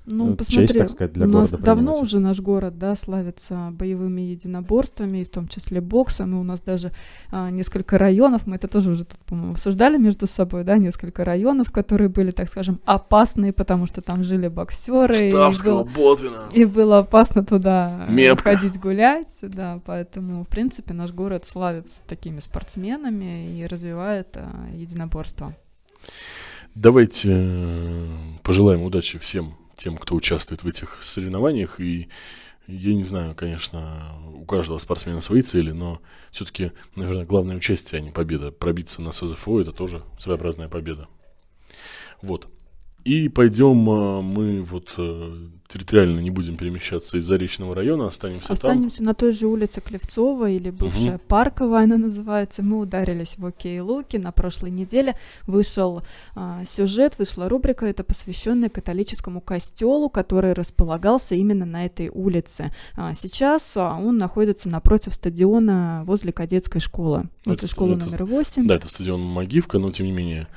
Ну, 0.10 0.28
Ну, 0.28 0.36
посмотри, 0.38 0.68
честь, 0.68 0.78
так 0.78 0.90
сказать, 0.90 1.12
для 1.12 1.26
у 1.26 1.30
нас 1.30 1.50
города 1.50 1.66
давно 1.66 1.92
принимать. 1.92 2.02
уже 2.08 2.20
наш 2.20 2.40
город, 2.40 2.78
да, 2.78 2.96
славится 2.96 3.70
боевыми 3.74 4.22
единоборствами, 4.22 5.18
и 5.18 5.26
в 5.26 5.30
том 5.30 5.50
числе 5.50 5.82
боксом, 5.82 6.32
и 6.34 6.40
у 6.40 6.44
нас 6.44 6.62
даже 6.62 6.94
а, 7.30 7.52
несколько 7.52 7.98
районов, 7.98 8.48
мы 8.48 8.56
это 8.56 8.70
тоже 8.70 8.92
уже 8.92 9.04
тут, 9.04 9.20
по-моему, 9.26 9.52
обсуждали 9.52 9.98
между 9.98 10.26
собой, 10.26 10.64
да, 10.64 10.78
несколько 10.78 11.26
районов, 11.26 11.74
которые 11.74 12.08
были, 12.08 12.32
так 12.32 12.48
скажем, 12.48 12.80
опасные, 12.86 13.52
потому 13.52 13.86
что 13.86 14.02
там 14.02 14.24
жили 14.24 14.48
боксеры, 14.48 15.14
и 15.14 15.30
Ставского, 15.30 15.84
было, 15.84 15.94
Ботвина. 15.94 16.44
и 16.54 16.64
было 16.64 17.00
опасно 17.00 17.44
туда 17.44 18.06
э, 18.08 18.12
Мепка. 18.14 18.56
ходить 18.56 18.80
гулять, 18.80 19.38
да, 19.42 19.82
поэтому, 19.86 20.46
в 20.46 20.48
принципе, 20.48 20.94
наш 20.94 21.12
город 21.12 21.46
славится 21.46 22.00
такими 22.08 22.40
спортсменами 22.40 23.60
и 23.60 23.66
развивает 23.68 24.38
а, 24.38 24.70
единоборство. 24.74 25.54
Давайте 26.76 27.30
э, 27.34 28.06
пожелаем 28.44 28.84
удачи 28.84 29.18
всем 29.20 29.56
тем, 29.78 29.98
кто 29.98 30.16
участвует 30.16 30.64
в 30.64 30.68
этих 30.68 31.02
соревнованиях. 31.02 31.80
И 31.80 32.10
я 32.68 32.94
не 32.94 33.04
знаю, 33.04 33.34
конечно, 33.36 34.18
у 34.34 34.44
каждого 34.44 34.78
спортсмена 34.80 35.22
свои 35.22 35.42
цели, 35.42 35.72
но 35.72 36.02
все-таки, 36.32 36.74
наверное, 36.96 37.26
главное 37.26 37.56
участие, 37.56 38.02
а 38.02 38.04
не 38.04 38.12
победа. 38.12 38.52
Пробиться 38.52 39.02
на 39.02 39.14
СЗФО– 39.14 39.60
это 39.62 39.72
тоже 39.72 40.04
своеобразная 40.20 40.68
победа. 40.68 41.08
Вот. 42.22 42.50
И 43.08 43.30
пойдем 43.30 43.90
э, 43.90 44.22
мы 44.22 44.62
вот 44.64 44.90
э, 44.98 45.32
территориально 45.70 46.20
не 46.20 46.30
будем 46.30 46.58
перемещаться 46.58 47.18
из 47.18 47.24
Заречного 47.26 47.74
района, 47.74 48.08
останемся, 48.08 48.52
Останемся 48.52 49.02
на 49.02 49.14
той 49.14 49.32
же 49.32 49.48
улице 49.48 49.80
Клевцова 49.80 50.50
или 50.50 50.72
бывшая 50.72 51.12
Мгм. 51.12 51.22
Парковая 51.26 51.86
она 51.86 51.96
называется. 51.98 52.64
Мы 52.64 52.80
ударились 52.80 53.36
в 53.38 53.46
Окей 53.46 53.80
Луки. 53.80 54.18
На 54.18 54.34
прошлой 54.34 54.72
неделе 54.72 55.16
вышел 55.46 56.02
а, 56.36 56.64
сюжет, 56.70 57.18
вышла 57.18 57.48
рубрика, 57.48 57.86
это 57.86 58.04
посвященная 58.04 58.68
католическому 58.68 59.40
костелу, 59.40 60.10
который 60.10 60.52
располагался 60.52 61.34
именно 61.36 61.66
на 61.66 61.86
этой 61.86 62.10
улице. 62.10 62.74
А, 62.98 63.14
сейчас 63.14 63.78
а, 63.78 63.98
он 63.98 64.18
находится 64.18 64.68
напротив 64.68 65.14
стадиона 65.14 66.04
возле 66.06 66.34
кадетской 66.34 66.82
школы, 66.82 67.30
возле 67.46 67.60
Это- 67.60 67.68
школы 67.68 67.94
это- 67.96 68.06
номер 68.06 68.18
там. 68.18 68.28
8. 68.28 68.68
Да, 68.68 68.76
это 68.76 68.90
стадион 68.90 69.22
Магивка, 69.22 69.80
но 69.80 69.92
тем 69.92 70.08
не 70.08 70.12
менее. 70.12 70.50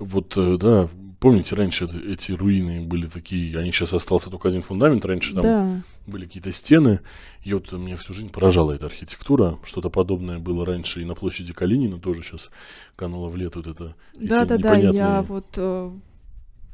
Вот, 0.00 0.36
э, 0.36 0.56
да, 0.58 0.88
помните, 1.22 1.54
раньше 1.54 1.88
эти 2.08 2.32
руины 2.32 2.82
были 2.82 3.06
такие, 3.06 3.56
они 3.56 3.70
сейчас 3.70 3.92
остался 3.94 4.28
только 4.28 4.48
один 4.48 4.62
фундамент, 4.62 5.04
раньше 5.06 5.32
там 5.34 5.42
Да. 5.42 5.82
были 6.06 6.24
какие-то 6.24 6.50
стены, 6.52 7.00
и 7.44 7.54
вот 7.54 7.72
меня 7.72 7.96
всю 7.96 8.12
жизнь 8.12 8.28
поражала 8.28 8.72
эта 8.72 8.86
архитектура. 8.86 9.58
Что-то 9.64 9.88
подобное 9.88 10.40
было 10.40 10.66
раньше 10.66 11.00
и 11.00 11.04
на 11.04 11.14
площади 11.14 11.52
Калинина 11.52 12.00
тоже 12.00 12.22
сейчас 12.22 12.50
кануло 12.96 13.28
в 13.28 13.36
лет 13.36 13.54
вот 13.54 13.68
это. 13.68 13.94
эти 14.18 14.28
Да, 14.28 14.44
я 14.92 15.22
вот 15.22 15.46
э, 15.56 15.90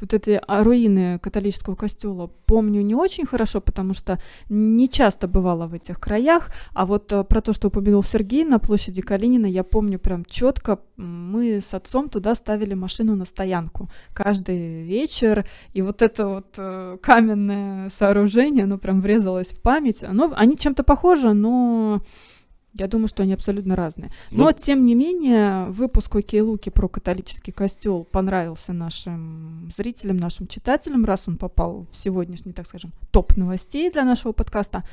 вот 0.01 0.15
эти 0.15 0.41
а, 0.47 0.63
руины 0.63 1.19
католического 1.19 1.75
костела 1.75 2.31
помню 2.47 2.83
не 2.83 2.95
очень 2.95 3.27
хорошо, 3.27 3.61
потому 3.61 3.95
что 3.95 4.19
не 4.49 4.89
часто 4.89 5.29
бывала 5.29 5.67
в 5.67 5.75
этих 5.75 6.01
краях, 6.01 6.51
а 6.73 6.87
вот 6.87 7.13
э, 7.13 7.25
про 7.25 7.41
то, 7.41 7.53
что 7.53 7.69
упомянул 7.69 8.03
Сергей 8.03 8.45
на 8.45 8.59
площади 8.59 9.03
Калинина, 9.03 9.47
я 9.47 9.65
помню 9.65 9.99
прям 9.99 10.25
четко. 10.25 10.79
Мы 10.97 11.61
с 11.61 11.75
отцом 11.75 12.09
туда 12.09 12.35
ставили 12.35 12.75
машину 12.75 13.15
на 13.17 13.25
стоянку 13.25 13.89
каждый 14.15 14.83
вечер, 14.85 15.47
и 15.75 15.83
вот 15.83 16.03
это 16.03 16.27
вот 16.27 16.55
э, 16.57 16.99
каменное 17.03 17.91
сооружение, 17.91 18.65
оно 18.65 18.79
прям 18.79 19.01
врезалось 19.01 19.49
в 19.49 19.61
память. 19.61 20.05
Оно, 20.05 20.33
они 20.37 20.57
чем-то 20.57 20.83
похожи, 20.85 21.33
но 21.33 22.03
я 22.75 22.87
думаю, 22.87 23.09
что 23.09 23.23
они 23.23 23.33
абсолютно 23.33 23.77
разные. 23.77 24.11
Ну, 24.31 24.45
Но, 24.45 24.53
тем 24.53 24.85
не 24.85 24.95
менее, 24.95 25.67
выпуск 25.67 26.15
Окей 26.17 26.41
Луки 26.41 26.71
про 26.71 26.89
католический 26.89 27.53
костел 27.53 28.05
понравился 28.05 28.73
нашим 28.73 29.71
зрителям, 29.77 30.17
нашим 30.17 30.47
читателям, 30.47 31.05
раз 31.05 31.25
он 31.27 31.37
попал 31.37 31.87
в 31.91 31.97
сегодняшний, 31.97 32.53
так 32.53 32.67
скажем, 32.67 32.93
топ 33.11 33.37
новостей 33.37 33.91
для 33.91 34.05
нашего 34.05 34.33
подкаста. 34.33 34.85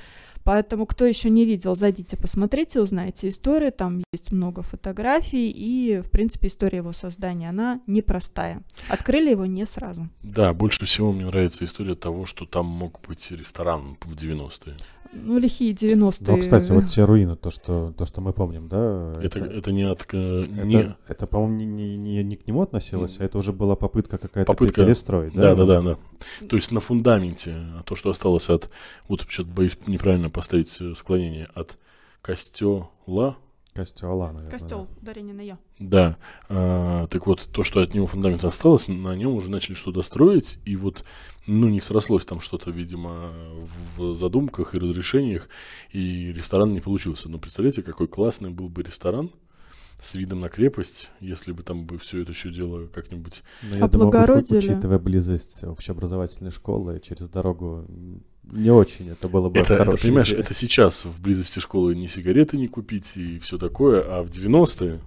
Поэтому, 0.46 0.86
кто 0.86 1.06
еще 1.06 1.30
не 1.32 1.44
видел, 1.44 1.76
зайдите, 1.76 2.18
посмотрите, 2.18 2.80
узнайте 2.80 3.30
историю. 3.30 3.72
Там 3.72 4.04
есть 4.14 4.32
много 4.32 4.62
фотографий, 4.62 5.50
и, 5.50 6.02
в 6.02 6.12
принципе, 6.12 6.48
история 6.48 6.78
его 6.78 6.94
создания, 6.94 7.50
она 7.50 7.82
непростая. 7.88 8.62
Открыли 8.88 9.32
его 9.32 9.46
не 9.48 9.66
сразу. 9.66 10.08
Да, 10.22 10.54
больше 10.54 10.86
всего 10.86 11.12
мне 11.12 11.26
нравится 11.26 11.66
история 11.66 11.96
того, 11.96 12.26
что 12.28 12.46
там 12.46 12.68
мог 12.68 13.02
быть 13.08 13.30
ресторан 13.32 13.98
в 14.02 14.14
90-е. 14.14 14.76
Ну, 15.18 15.38
лихие 15.38 15.72
90-е. 15.74 16.36
Ну, 16.36 16.42
кстати, 16.42 16.72
вот 16.74 16.88
те 16.88 17.06
руины, 17.06 17.38
то, 17.38 17.50
что, 17.50 17.94
то, 17.98 18.06
что 18.06 18.20
мы 18.20 18.34
помним, 18.34 18.68
да? 18.68 19.14
Это, 19.24 19.40
это, 19.40 19.46
это 19.46 19.72
не 19.72 19.84
от... 19.84 20.06
э, 20.12 20.44
это, 20.44 20.66
Не... 20.66 20.96
это, 21.08 21.26
по-моему, 21.26 21.56
не, 21.56 21.66
не, 21.66 21.96
не, 21.98 22.24
не 22.24 22.36
к 22.36 22.46
нему 22.46 22.62
относилось, 22.64 23.16
а 23.20 23.24
это 23.24 23.38
уже 23.38 23.54
была 23.54 23.78
попытка 23.78 24.18
какая-то 24.18 24.52
Попытка- 24.52 24.84
перестроить, 24.84 25.34
Да, 25.34 25.56
да? 25.56 25.66
да, 25.66 25.66
да, 25.66 25.82
да. 25.82 26.48
То 26.48 26.58
есть 26.58 26.72
на 26.74 26.82
фундаменте, 26.82 27.52
а 27.80 27.84
то, 27.84 27.96
что 27.96 28.10
осталось 28.10 28.50
от... 28.50 28.70
Вот 29.08 29.22
сейчас 29.22 29.46
боюсь 29.46 29.78
неправильно 29.88 30.30
поставить 30.36 30.76
э, 30.82 30.94
склонение. 30.96 31.50
От 31.54 31.78
костела, 32.22 32.90
Костела, 33.76 34.28
наверное. 34.28 34.52
Костел, 34.52 34.88
ударение 35.02 35.34
на 35.34 35.42
я. 35.42 35.58
Да. 35.80 36.18
А, 36.48 37.08
так 37.08 37.28
вот, 37.28 37.42
то, 37.52 37.66
что 37.66 37.82
от 37.82 37.94
него 37.94 38.08
фундамент 38.08 38.42
осталось, 38.46 38.88
на 38.88 39.14
нем 39.18 39.34
уже 39.34 39.52
начали 39.52 39.76
что-то 39.76 40.02
строить, 40.02 40.60
и 40.64 40.78
вот, 40.78 41.04
ну, 41.46 41.68
не 41.68 41.82
срослось 41.82 42.26
там 42.26 42.40
что-то, 42.40 42.72
видимо, 42.72 43.32
в 43.98 44.16
задумках 44.16 44.76
и 44.76 44.80
разрешениях, 44.80 45.50
и 45.92 46.32
ресторан 46.32 46.72
не 46.72 46.80
получился. 46.80 47.28
Но 47.28 47.38
представляете, 47.38 47.84
какой 47.84 48.08
классный 48.08 48.50
был 48.50 48.70
бы 48.70 48.82
ресторан 48.82 49.30
с 50.00 50.14
видом 50.14 50.40
на 50.40 50.48
крепость, 50.48 51.10
если 51.20 51.52
бы 51.52 51.62
там 51.62 51.86
бы 51.86 51.98
все 51.98 52.22
это 52.22 52.32
еще 52.32 52.52
дело 52.52 52.88
как-нибудь... 52.88 53.44
Но 53.62 53.76
я 53.76 53.88
думаю, 53.90 54.40
учитывая 54.40 55.00
близость 55.00 55.66
общеобразовательной 55.66 56.52
школы 56.52 57.02
через 57.04 57.28
дорогу, 57.28 57.86
не 58.52 58.70
очень 58.72 59.10
это 59.10 59.28
было 59.28 59.50
бы 59.50 59.60
Это, 59.60 59.74
это, 59.76 59.98
понимаешь, 59.98 60.30
идеей. 60.30 60.42
это 60.42 60.54
сейчас 60.54 61.06
в 61.06 61.22
близости 61.22 61.60
школы 61.60 61.96
ни 61.96 62.08
сигареты 62.08 62.58
не 62.58 62.68
купить 62.68 63.16
и 63.16 63.40
все 63.40 63.58
такое, 63.58 64.02
а 64.02 64.24
в 64.24 64.28
90-е 64.28 65.00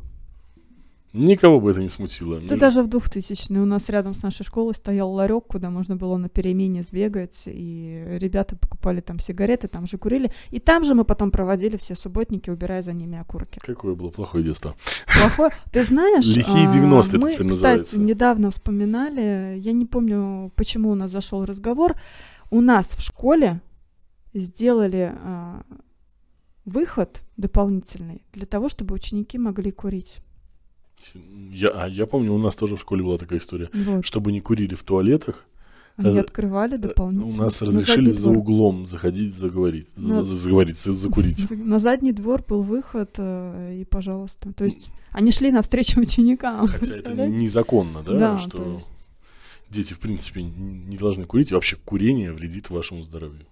никого 1.14 1.58
бы 1.60 1.70
это 1.70 1.80
не 1.80 1.88
смутило. 1.88 2.34
Да 2.36 2.40
Между- 2.42 2.58
даже 2.58 2.82
в 2.82 2.88
2000-е 2.88 3.60
у 3.60 3.64
нас 3.64 3.88
рядом 3.88 4.12
с 4.14 4.22
нашей 4.22 4.44
школой 4.44 4.74
стоял 4.74 5.10
ларек, 5.10 5.44
куда 5.46 5.70
можно 5.70 5.96
было 5.96 6.16
на 6.18 6.28
перемене 6.28 6.82
сбегать, 6.82 7.44
и 7.46 8.04
ребята 8.20 8.56
покупали 8.56 9.00
там 9.00 9.18
сигареты, 9.18 9.68
там 9.68 9.86
же 9.86 9.96
курили. 9.96 10.30
И 10.50 10.60
там 10.60 10.84
же 10.84 10.94
мы 10.94 11.04
потом 11.04 11.30
проводили 11.30 11.76
все 11.76 11.94
субботники, 11.94 12.50
убирая 12.50 12.82
за 12.82 12.92
ними 12.92 13.18
окурки. 13.18 13.58
Какое 13.60 13.94
было 13.94 14.10
плохое 14.10 14.44
детство. 14.44 14.76
Плохое. 15.20 15.50
Ты 15.72 15.82
знаешь, 15.84 16.26
Лихие 16.26 16.68
а, 16.68 16.70
90-е 16.70 17.08
это 17.08 17.18
мы, 17.18 17.30
теперь 17.30 17.30
кстати, 17.30 17.42
называется. 17.44 18.00
недавно 18.00 18.50
вспоминали, 18.50 19.58
я 19.58 19.72
не 19.72 19.86
помню, 19.86 20.52
почему 20.56 20.90
у 20.90 20.94
нас 20.94 21.10
зашел 21.10 21.44
разговор, 21.44 21.94
у 22.50 22.60
нас 22.60 22.94
в 22.94 23.00
школе 23.02 23.60
сделали 24.34 25.12
а, 25.14 25.62
выход 26.64 27.20
дополнительный 27.36 28.22
для 28.32 28.46
того, 28.46 28.68
чтобы 28.68 28.94
ученики 28.94 29.38
могли 29.38 29.70
курить. 29.70 30.18
Я, 31.52 31.68
а 31.70 31.88
я 31.88 32.06
помню, 32.06 32.32
у 32.34 32.38
нас 32.38 32.56
тоже 32.56 32.76
в 32.76 32.80
школе 32.80 33.04
была 33.04 33.18
такая 33.18 33.38
история. 33.38 33.70
Вот. 33.72 34.04
Чтобы 34.04 34.32
не 34.32 34.40
курили 34.40 34.74
в 34.74 34.82
туалетах, 34.82 35.44
Они 35.96 36.16
э, 36.16 36.20
открывали 36.20 36.74
э, 36.74 36.78
дополнительно. 36.78 37.32
у 37.32 37.36
нас 37.44 37.60
на 37.60 37.66
разрешили 37.68 38.06
задний 38.06 38.12
за 38.12 38.22
двор. 38.30 38.36
углом 38.38 38.86
заходить, 38.86 39.32
заговорить, 39.34 39.88
за- 39.96 40.08
На- 40.08 40.24
за- 40.24 40.36
заговорить, 40.36 40.76
за- 40.78 40.92
закурить. 40.92 41.38
За- 41.48 41.54
На 41.54 41.78
задний 41.78 42.12
двор 42.12 42.42
был 42.48 42.62
выход, 42.62 43.14
э, 43.18 43.78
и 43.80 43.84
пожалуйста. 43.84 44.52
То 44.52 44.64
есть 44.64 44.90
они 45.12 45.30
шли 45.30 45.52
навстречу 45.52 46.00
ученикам. 46.00 46.66
Хотя 46.66 46.94
это 46.96 47.14
незаконно, 47.28 48.02
да, 48.02 48.18
Да, 48.18 48.38
что 48.38 48.56
то 48.58 48.72
есть, 48.74 49.07
дети, 49.70 49.92
в 49.92 49.98
принципе, 49.98 50.42
не 50.42 50.96
должны 50.96 51.24
курить, 51.24 51.50
и 51.50 51.54
вообще 51.54 51.76
курение 51.76 52.32
вредит 52.32 52.70
вашему 52.70 53.02
здоровью. 53.02 53.46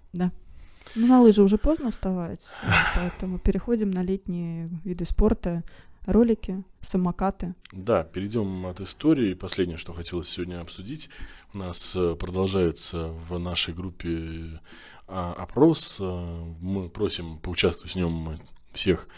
ну, 0.95 1.07
на 1.07 1.21
лыжи 1.21 1.43
уже 1.43 1.59
поздно 1.59 1.91
вставать, 1.91 2.45
э, 2.63 2.67
поэтому 2.95 3.39
переходим 3.39 3.91
на 3.91 4.03
летние 4.03 4.69
виды 4.85 5.05
спорта, 5.05 5.63
ролики, 6.07 6.63
самокаты. 6.81 7.55
Да, 7.73 8.05
перейдем 8.05 8.67
от 8.67 8.81
истории. 8.81 9.35
Последнее, 9.35 9.77
что 9.77 9.93
хотелось 9.93 10.29
сегодня 10.29 10.61
обсудить. 10.61 11.11
У 11.53 11.59
нас 11.59 11.95
э, 11.97 12.15
продолжается 12.15 13.09
в 13.29 13.39
нашей 13.39 13.75
группе 13.75 14.61
а, 15.09 15.33
опрос. 15.33 15.99
Э, 16.01 16.45
Мы 16.61 16.89
просим 16.89 17.39
поучаствовать 17.39 17.93
в 17.93 17.97
нем 17.97 18.41
всех, 18.73 19.09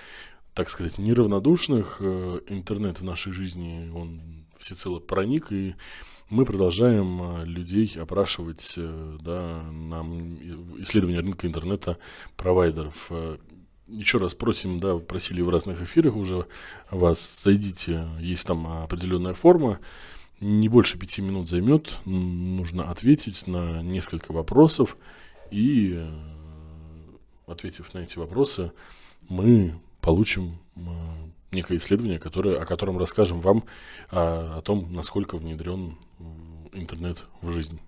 так 0.55 0.71
сказать, 0.71 0.99
неравнодушных. 0.99 1.99
Э, 2.01 2.41
Интернет 2.49 3.01
в 3.01 3.05
нашей 3.05 3.33
жизни, 3.33 3.91
он 3.95 4.47
всецело 4.59 4.99
проник, 4.99 5.53
и 5.53 5.75
мы 6.31 6.45
продолжаем 6.45 7.23
э, 7.23 7.45
людей 7.45 7.97
опрашивать 7.99 8.75
э, 8.77 9.17
да, 9.21 9.63
нам 9.71 10.35
исследование 10.83 11.21
рынка 11.21 11.47
интернета 11.47 11.99
провайдеров. 12.37 13.07
Э, 13.11 13.39
Еще 13.87 14.19
раз 14.19 14.35
просим, 14.35 14.79
да, 14.79 14.99
просили 14.99 15.41
в 15.41 15.49
разных 15.49 15.81
эфирах 15.83 16.17
уже 16.17 16.47
вас, 16.91 17.43
зайдите, 17.43 18.07
есть 18.21 18.47
там 18.47 18.67
определенная 18.67 19.35
форма, 19.35 19.79
не 20.41 20.69
больше 20.69 20.99
пяти 20.99 21.23
минут 21.23 21.49
займет, 21.49 21.93
нужно 22.05 22.91
ответить 22.91 23.47
на 23.47 23.83
несколько 23.83 24.33
вопросов, 24.33 24.97
и 25.51 25.95
э, 25.97 26.09
ответив 27.47 27.95
на 27.95 28.01
эти 28.01 28.19
вопросы, 28.19 28.73
мы 29.29 29.75
получим 30.01 30.59
некое 31.53 31.79
исследование, 31.79 32.19
которое, 32.19 32.59
о 32.59 32.67
котором 32.67 32.99
расскажем 32.99 33.41
вам 33.41 33.65
а, 34.11 34.59
о 34.59 34.63
том, 34.63 34.93
насколько 34.93 35.37
внедрен 35.37 35.97
интернет 36.73 37.25
в 37.41 37.51
жизнь, 37.51 37.81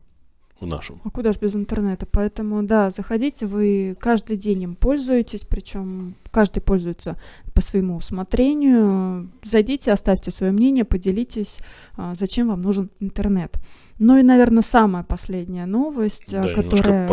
в 0.60 0.66
нашу. 0.66 1.00
А 1.04 1.10
куда 1.10 1.32
же 1.32 1.38
без 1.38 1.54
интернета? 1.54 2.06
Поэтому, 2.10 2.62
да, 2.62 2.90
заходите, 2.90 3.46
вы 3.46 3.96
каждый 3.98 4.36
день 4.36 4.62
им 4.62 4.74
пользуетесь, 4.74 5.40
причем 5.40 6.14
каждый 6.30 6.60
пользуется 6.60 7.18
по 7.54 7.62
своему 7.62 7.96
усмотрению. 7.96 9.30
Зайдите, 9.42 9.92
оставьте 9.92 10.30
свое 10.30 10.52
мнение, 10.52 10.84
поделитесь, 10.84 11.60
а, 11.96 12.14
зачем 12.14 12.48
вам 12.48 12.62
нужен 12.62 12.90
интернет. 13.00 13.58
Ну 13.98 14.18
и, 14.18 14.22
наверное, 14.22 14.62
самая 14.62 15.02
последняя 15.02 15.66
новость, 15.66 16.32
а, 16.34 16.42
Да, 16.42 16.54
которая, 16.54 17.08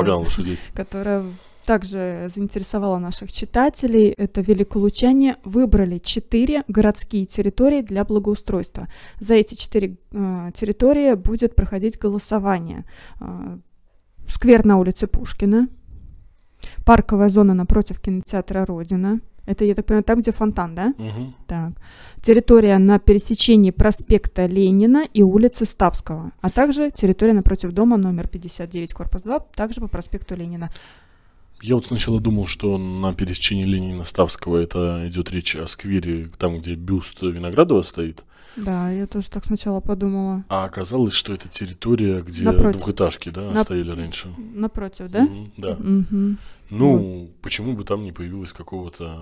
которая 0.74 1.26
также 1.68 2.28
заинтересовала 2.30 2.98
наших 2.98 3.30
читателей, 3.30 4.14
это 4.18 4.40
великолучане 4.40 5.36
выбрали 5.44 5.98
четыре 5.98 6.64
городские 6.70 7.26
территории 7.26 7.82
для 7.82 8.06
благоустройства. 8.06 8.88
За 9.20 9.36
эти 9.36 9.56
четыре 9.56 9.98
э, 10.14 10.52
территории 10.56 11.16
будет 11.16 11.56
проходить 11.56 12.00
голосование. 12.00 12.86
Э, 13.20 13.58
сквер 14.30 14.66
на 14.66 14.78
улице 14.78 15.08
Пушкина, 15.08 15.68
парковая 16.86 17.28
зона 17.28 17.54
напротив 17.54 18.00
кинотеатра 18.00 18.66
Родина. 18.66 19.20
Это, 19.46 19.66
я 19.66 19.76
так 19.76 19.86
понимаю, 19.86 20.04
там, 20.06 20.22
где 20.22 20.32
фонтан, 20.32 20.74
да? 20.74 20.94
Мгм. 20.98 21.36
Так. 21.48 21.74
Территория 22.22 22.78
на 22.78 22.98
пересечении 22.98 23.72
проспекта 23.72 24.46
Ленина 24.46 25.04
и 25.14 25.22
улицы 25.22 25.66
Ставского, 25.66 26.32
а 26.40 26.50
также 26.50 26.92
территория 26.92 27.34
напротив 27.34 27.74
дома 27.74 27.98
номер 27.98 28.30
59, 28.30 28.94
корпус 28.94 29.22
2, 29.24 29.40
также 29.54 29.82
по 29.82 29.88
проспекту 29.90 30.36
Ленина. 30.36 30.70
Я 31.62 31.76
вот 31.76 31.86
сначала 31.88 32.20
думал, 32.20 32.46
что 32.48 32.78
на 32.78 33.14
пересечении 33.14 33.64
Ленина 33.64 34.06
Ставского 34.06 34.58
это 34.58 35.08
идет 35.08 35.32
речь 35.32 35.56
о 35.56 35.68
сквере, 35.68 36.30
там, 36.38 36.60
где 36.60 36.76
бюст 36.76 37.22
Виноградова 37.22 37.82
стоит. 37.82 38.24
Да, 38.56 38.90
я 38.92 39.06
тоже 39.06 39.30
так 39.30 39.46
сначала 39.46 39.80
подумала. 39.82 40.44
А 40.50 40.66
оказалось, 40.66 41.14
что 41.14 41.34
это 41.34 41.48
территория, 41.48 42.22
где 42.22 42.44
Напротив. 42.44 42.78
двухэтажки, 42.80 43.30
да, 43.30 43.52
Нап- 43.52 43.62
стояли 43.64 43.92
раньше. 43.92 44.34
Напротив, 44.38 45.10
да? 45.12 45.24
Мгм, 45.24 45.52
да. 45.58 45.76
Мгм. 45.76 46.38
Ну, 46.70 47.30
почему 47.42 47.74
бы 47.74 47.84
там 47.84 48.04
не 48.04 48.12
появилось 48.12 48.52
какого-то 48.52 49.20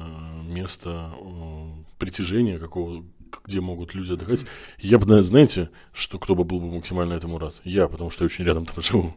места 0.47 1.11
э, 1.19 1.65
притяжения, 1.99 2.57
какого, 2.59 3.03
где 3.45 3.59
могут 3.59 3.93
люди 3.93 4.13
отдыхать? 4.13 4.45
Я 4.79 4.97
бы, 4.99 5.21
знаете, 5.23 5.69
что 5.93 6.17
кто 6.17 6.33
бы 6.33 6.43
был 6.45 6.59
бы 6.59 6.71
максимально 6.73 7.13
этому 7.13 7.37
рад? 7.37 7.55
Я, 7.65 7.87
потому 7.87 8.11
что 8.11 8.23
я 8.23 8.27
очень 8.27 8.45
рядом 8.45 8.65
там 8.65 8.81
живу. 8.81 9.13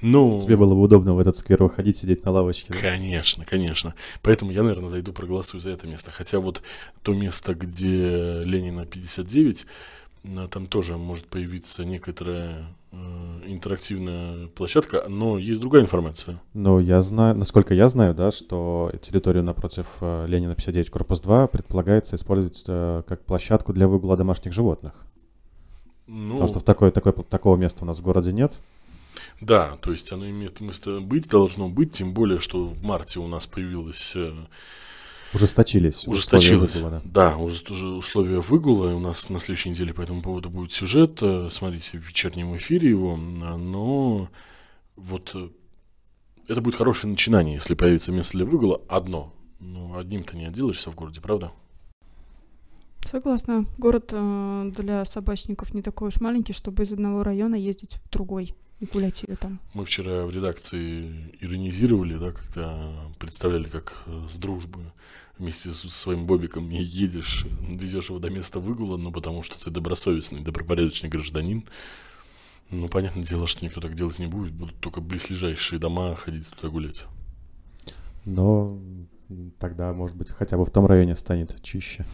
Ну, 0.00 0.40
Тебе 0.42 0.56
было 0.56 0.74
бы 0.74 0.82
удобно 0.82 1.14
в 1.14 1.18
этот 1.18 1.36
сквер 1.36 1.62
выходить, 1.62 1.96
сидеть 1.96 2.24
на 2.24 2.32
лавочке. 2.32 2.72
да? 2.72 2.78
Конечно, 2.80 3.44
конечно. 3.44 3.94
Поэтому 4.22 4.50
я, 4.50 4.62
наверное, 4.62 4.88
зайду 4.88 5.12
проголосую 5.12 5.60
за 5.60 5.70
это 5.70 5.86
место. 5.86 6.10
Хотя 6.10 6.40
вот 6.40 6.62
то 7.02 7.14
место, 7.14 7.54
где 7.54 8.42
Ленина 8.44 8.84
59, 8.84 9.66
э, 10.24 10.48
там 10.50 10.66
тоже 10.66 10.96
может 10.96 11.26
появиться 11.26 11.84
некоторая 11.84 12.66
э, 12.90 12.96
интерактивная 13.46 14.48
площадка, 14.48 15.04
но 15.08 15.38
есть 15.38 15.60
другая 15.60 15.82
информация. 15.82 16.40
Ну, 16.52 16.80
я 16.80 17.00
знаю, 17.02 17.36
насколько 17.36 17.72
я 17.72 17.88
знаю, 17.88 18.12
да, 18.14 18.32
что 18.32 18.90
территорию 19.02 19.44
напротив 19.44 19.86
э, 20.00 20.26
Ленина 20.26 20.56
59, 20.56 20.90
корпус 20.90 21.20
2 21.20 21.46
предполагается 21.46 22.16
использовать 22.16 22.64
э, 22.66 23.02
как 23.06 23.24
площадку 23.24 23.72
для 23.72 23.86
выгула 23.86 24.16
домашних 24.16 24.52
животных. 24.52 24.94
Ну, 26.08 26.32
Потому 26.32 26.48
что 26.48 26.60
в 26.60 26.64
такой, 26.64 26.90
такой, 26.90 27.12
такого 27.12 27.56
места 27.56 27.84
у 27.84 27.86
нас 27.86 27.98
в 27.98 28.02
городе 28.02 28.32
нет. 28.32 28.58
Да, 29.42 29.76
то 29.78 29.90
есть 29.92 30.10
оно 30.12 30.28
имеет 30.30 30.60
место 30.60 31.00
быть, 31.00 31.28
должно 31.28 31.68
быть, 31.68 31.92
тем 31.92 32.14
более, 32.14 32.38
что 32.38 32.64
в 32.66 32.82
марте 32.82 33.18
у 33.20 33.26
нас 33.26 33.46
появилось 33.46 34.12
э, 34.14 34.32
Ужесточились. 35.34 36.06
Ужесточилось. 36.06 36.74
выгула, 36.74 36.90
да. 36.90 37.30
Да, 37.30 37.36
уже 37.36 37.62
уже 37.70 37.88
условия 37.88 38.40
выгула. 38.40 38.90
и 38.90 38.94
У 38.94 38.98
нас 39.00 39.30
на 39.30 39.38
следующей 39.38 39.70
неделе 39.70 39.94
по 39.94 40.02
этому 40.02 40.20
поводу 40.22 40.50
будет 40.50 40.72
сюжет. 40.72 41.18
э, 41.22 41.48
Смотрите 41.50 41.98
в 41.98 42.06
вечернем 42.06 42.54
эфире 42.56 42.90
его. 42.90 43.14
а, 43.14 43.56
Но 43.56 44.28
вот 44.96 45.30
э, 45.34 45.48
это 46.48 46.60
будет 46.60 46.74
хорошее 46.76 47.10
начинание, 47.10 47.54
если 47.54 47.74
появится 47.74 48.12
место 48.12 48.36
для 48.36 48.46
выгула 48.46 48.80
одно. 48.88 49.32
Ну, 49.58 49.96
одним-то 49.96 50.36
не 50.36 50.44
отделаешься 50.46 50.90
в 50.90 50.94
городе, 50.94 51.20
правда? 51.20 51.52
Согласна. 53.04 53.66
Город 53.78 54.10
э, 54.12 54.72
для 54.76 55.04
собачников 55.04 55.74
не 55.74 55.82
такой 55.82 56.08
уж 56.08 56.20
маленький, 56.20 56.52
чтобы 56.52 56.84
из 56.84 56.92
одного 56.92 57.22
района 57.22 57.54
ездить 57.54 57.94
в 57.94 58.10
другой 58.10 58.54
и 58.80 58.86
гулять 58.86 59.22
ее 59.22 59.36
там. 59.36 59.60
Мы 59.74 59.84
вчера 59.84 60.24
в 60.24 60.30
редакции 60.30 61.34
иронизировали, 61.40 62.16
да, 62.16 62.32
когда 62.32 62.90
представляли, 63.18 63.68
как 63.68 64.02
э, 64.06 64.26
с 64.30 64.38
дружбы 64.38 64.92
вместе 65.38 65.70
со 65.70 65.90
своим 65.90 66.26
Бобиком 66.26 66.68
едешь, 66.70 67.46
везешь 67.60 68.08
его 68.08 68.18
до 68.18 68.30
места 68.30 68.60
выгула, 68.60 68.96
ну, 68.96 69.12
потому 69.12 69.42
что 69.42 69.62
ты 69.62 69.70
добросовестный, 69.70 70.40
добропорядочный 70.40 71.08
гражданин. 71.08 71.64
Ну, 72.70 72.88
понятное 72.88 73.24
дело, 73.24 73.46
что 73.46 73.64
никто 73.64 73.80
так 73.80 73.94
делать 73.94 74.18
не 74.18 74.26
будет, 74.26 74.52
будут 74.52 74.78
только 74.80 75.00
близлежащие 75.00 75.78
дома 75.78 76.14
ходить 76.14 76.48
туда 76.48 76.68
гулять. 76.68 77.04
Но 78.24 78.78
тогда, 79.58 79.92
может 79.92 80.16
быть, 80.16 80.30
хотя 80.30 80.56
бы 80.56 80.64
в 80.64 80.70
том 80.70 80.86
районе 80.86 81.16
станет 81.16 81.60
чище. 81.62 82.04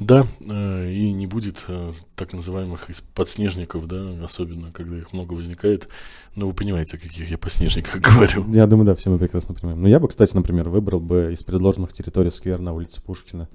Да, 0.00 0.26
э, 0.40 0.90
и 0.90 1.12
не 1.12 1.26
будет 1.26 1.64
э, 1.68 1.92
так 2.14 2.32
называемых 2.32 2.88
подснежников, 3.14 3.86
да, 3.86 4.24
особенно 4.24 4.72
когда 4.72 4.96
их 4.96 5.12
много 5.12 5.34
возникает. 5.34 5.88
Но 6.34 6.46
вы 6.46 6.54
понимаете, 6.54 6.96
о 6.96 7.00
каких 7.00 7.30
я 7.30 7.38
подснежниках 7.38 8.00
говорю. 8.00 8.50
Я 8.52 8.66
думаю, 8.66 8.86
да, 8.86 8.94
все 8.94 9.10
мы 9.10 9.18
прекрасно 9.18 9.54
понимаем. 9.54 9.82
Но 9.82 9.88
я 9.88 10.00
бы, 10.00 10.08
кстати, 10.08 10.34
например, 10.34 10.68
выбрал 10.68 11.00
бы 11.00 11.30
из 11.32 11.42
предложенных 11.42 11.92
территорий 11.92 12.30
сквер 12.30 12.60
на 12.60 12.72
улице 12.72 13.02
Пушкина. 13.02 13.48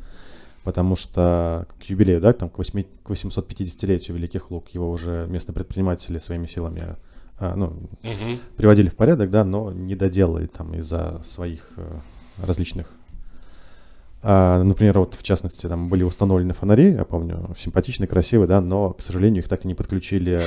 Потому 0.64 0.96
что 0.96 1.68
к 1.80 1.84
юбилею, 1.84 2.22
да, 2.22 2.32
там 2.32 2.50
к, 2.50 2.58
8, 2.58 2.84
к 3.04 3.10
850-летию 3.10 4.16
Великих 4.16 4.50
Луг 4.50 4.70
его 4.70 4.90
уже 4.90 5.28
местные 5.30 5.54
предприниматели 5.54 6.20
своими 6.20 6.46
силами 6.46 6.96
а, 7.40 7.56
ну, 7.56 7.66
угу. 7.66 8.40
приводили 8.56 8.90
в 8.90 8.96
порядок, 8.96 9.30
да, 9.30 9.44
но 9.44 9.72
не 9.72 9.96
доделали 9.96 10.48
там 10.48 10.74
из-за 10.76 11.22
своих 11.26 11.68
э, 11.78 12.00
различных. 12.42 12.88
А, 14.22 14.64
например, 14.64 15.00
вот 15.00 15.16
в 15.16 15.24
частности, 15.24 15.68
там 15.68 15.90
были 15.90 16.04
установлены 16.04 16.54
фонари, 16.54 16.94
я 16.94 17.04
помню, 17.04 17.54
симпатичные, 17.60 18.08
красивые, 18.08 18.48
да, 18.48 18.62
но, 18.62 18.92
к 18.92 19.02
сожалению, 19.02 19.44
их 19.44 19.50
так 19.50 19.66
и 19.66 19.68
не 19.68 19.76
подключили 19.76 20.40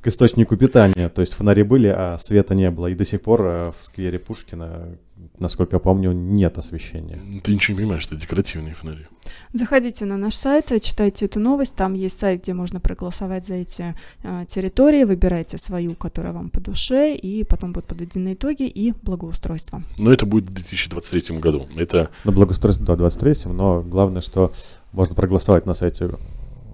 к, 0.00 0.06
источнику 0.06 0.56
питания. 0.56 1.08
То 1.08 1.20
есть 1.20 1.34
фонари 1.34 1.62
были, 1.62 1.88
а 1.88 2.18
света 2.18 2.54
не 2.54 2.70
было. 2.70 2.88
И 2.88 2.94
до 2.94 3.04
сих 3.04 3.22
пор 3.22 3.42
э, 3.42 3.72
в 3.78 3.82
сквере 3.82 4.18
Пушкина 4.18 4.98
насколько 5.38 5.76
я 5.76 5.80
помню, 5.80 6.12
нет 6.12 6.58
освещения. 6.58 7.20
Ты 7.42 7.54
ничего 7.54 7.74
не 7.74 7.82
понимаешь, 7.82 8.06
это 8.06 8.16
декоративные 8.16 8.74
фонари. 8.74 9.06
Заходите 9.52 10.04
на 10.04 10.16
наш 10.16 10.34
сайт, 10.34 10.70
читайте 10.82 11.26
эту 11.26 11.40
новость. 11.40 11.74
Там 11.74 11.94
есть 11.94 12.18
сайт, 12.18 12.42
где 12.42 12.54
можно 12.54 12.80
проголосовать 12.80 13.46
за 13.46 13.54
эти 13.54 13.94
э, 14.22 14.44
территории. 14.48 15.04
Выбирайте 15.04 15.58
свою, 15.58 15.94
которая 15.94 16.32
вам 16.32 16.50
по 16.50 16.60
душе, 16.60 17.14
и 17.14 17.44
потом 17.44 17.72
будут 17.72 17.88
подведены 17.88 18.34
итоги 18.34 18.64
и 18.64 18.92
благоустройство. 19.02 19.82
Но 19.98 20.12
это 20.12 20.26
будет 20.26 20.50
в 20.50 20.54
2023 20.54 21.38
году. 21.38 21.68
Это... 21.76 22.10
На 22.24 22.32
благоустройство, 22.32 22.84
да, 22.86 22.94
в 22.94 22.98
2023, 22.98 23.52
но 23.52 23.82
главное, 23.82 24.22
что 24.22 24.52
можно 24.92 25.14
проголосовать 25.14 25.66
на 25.66 25.74
сайте 25.74 26.10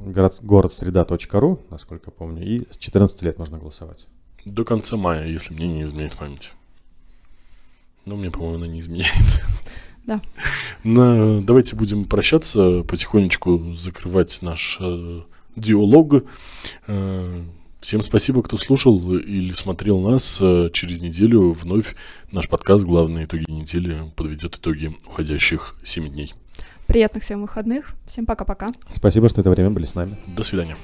город, 0.04 0.38
городсреда.ру, 0.42 1.60
насколько 1.70 2.10
помню, 2.10 2.44
и 2.44 2.72
с 2.72 2.78
14 2.78 3.22
лет 3.22 3.38
можно 3.38 3.58
голосовать. 3.58 4.06
До 4.44 4.64
конца 4.64 4.96
мая, 4.96 5.26
если 5.26 5.54
мне 5.54 5.66
не 5.66 5.82
изменяет 5.84 6.16
память. 6.16 6.52
Но 8.04 8.16
мне, 8.16 8.30
по-моему, 8.30 8.56
она 8.56 8.66
не 8.66 8.80
изменяет. 8.80 9.14
Да. 10.06 10.20
На, 10.82 11.40
давайте 11.40 11.76
будем 11.76 12.04
прощаться, 12.04 12.82
потихонечку 12.82 13.72
закрывать 13.72 14.42
наш 14.42 14.76
э, 14.78 15.22
диалог. 15.56 16.24
Э, 16.86 17.42
всем 17.80 18.02
спасибо, 18.02 18.42
кто 18.42 18.58
слушал 18.58 19.14
или 19.16 19.54
смотрел 19.54 20.00
нас. 20.00 20.42
Э, 20.42 20.68
через 20.74 21.00
неделю 21.00 21.52
вновь 21.52 21.96
наш 22.30 22.50
подкаст 22.50 22.84
«Главные 22.84 23.24
итоги 23.24 23.50
недели» 23.50 24.12
подведет 24.14 24.56
итоги 24.56 24.94
уходящих 25.06 25.74
7 25.84 26.06
дней. 26.10 26.34
Приятных 26.94 27.24
всем 27.24 27.42
выходных. 27.42 27.96
Всем 28.06 28.24
пока-пока. 28.24 28.68
Спасибо, 28.88 29.28
что 29.28 29.40
это 29.40 29.50
время 29.50 29.70
были 29.70 29.84
с 29.84 29.96
нами. 29.96 30.12
До 30.28 30.44
свидания. 30.44 30.76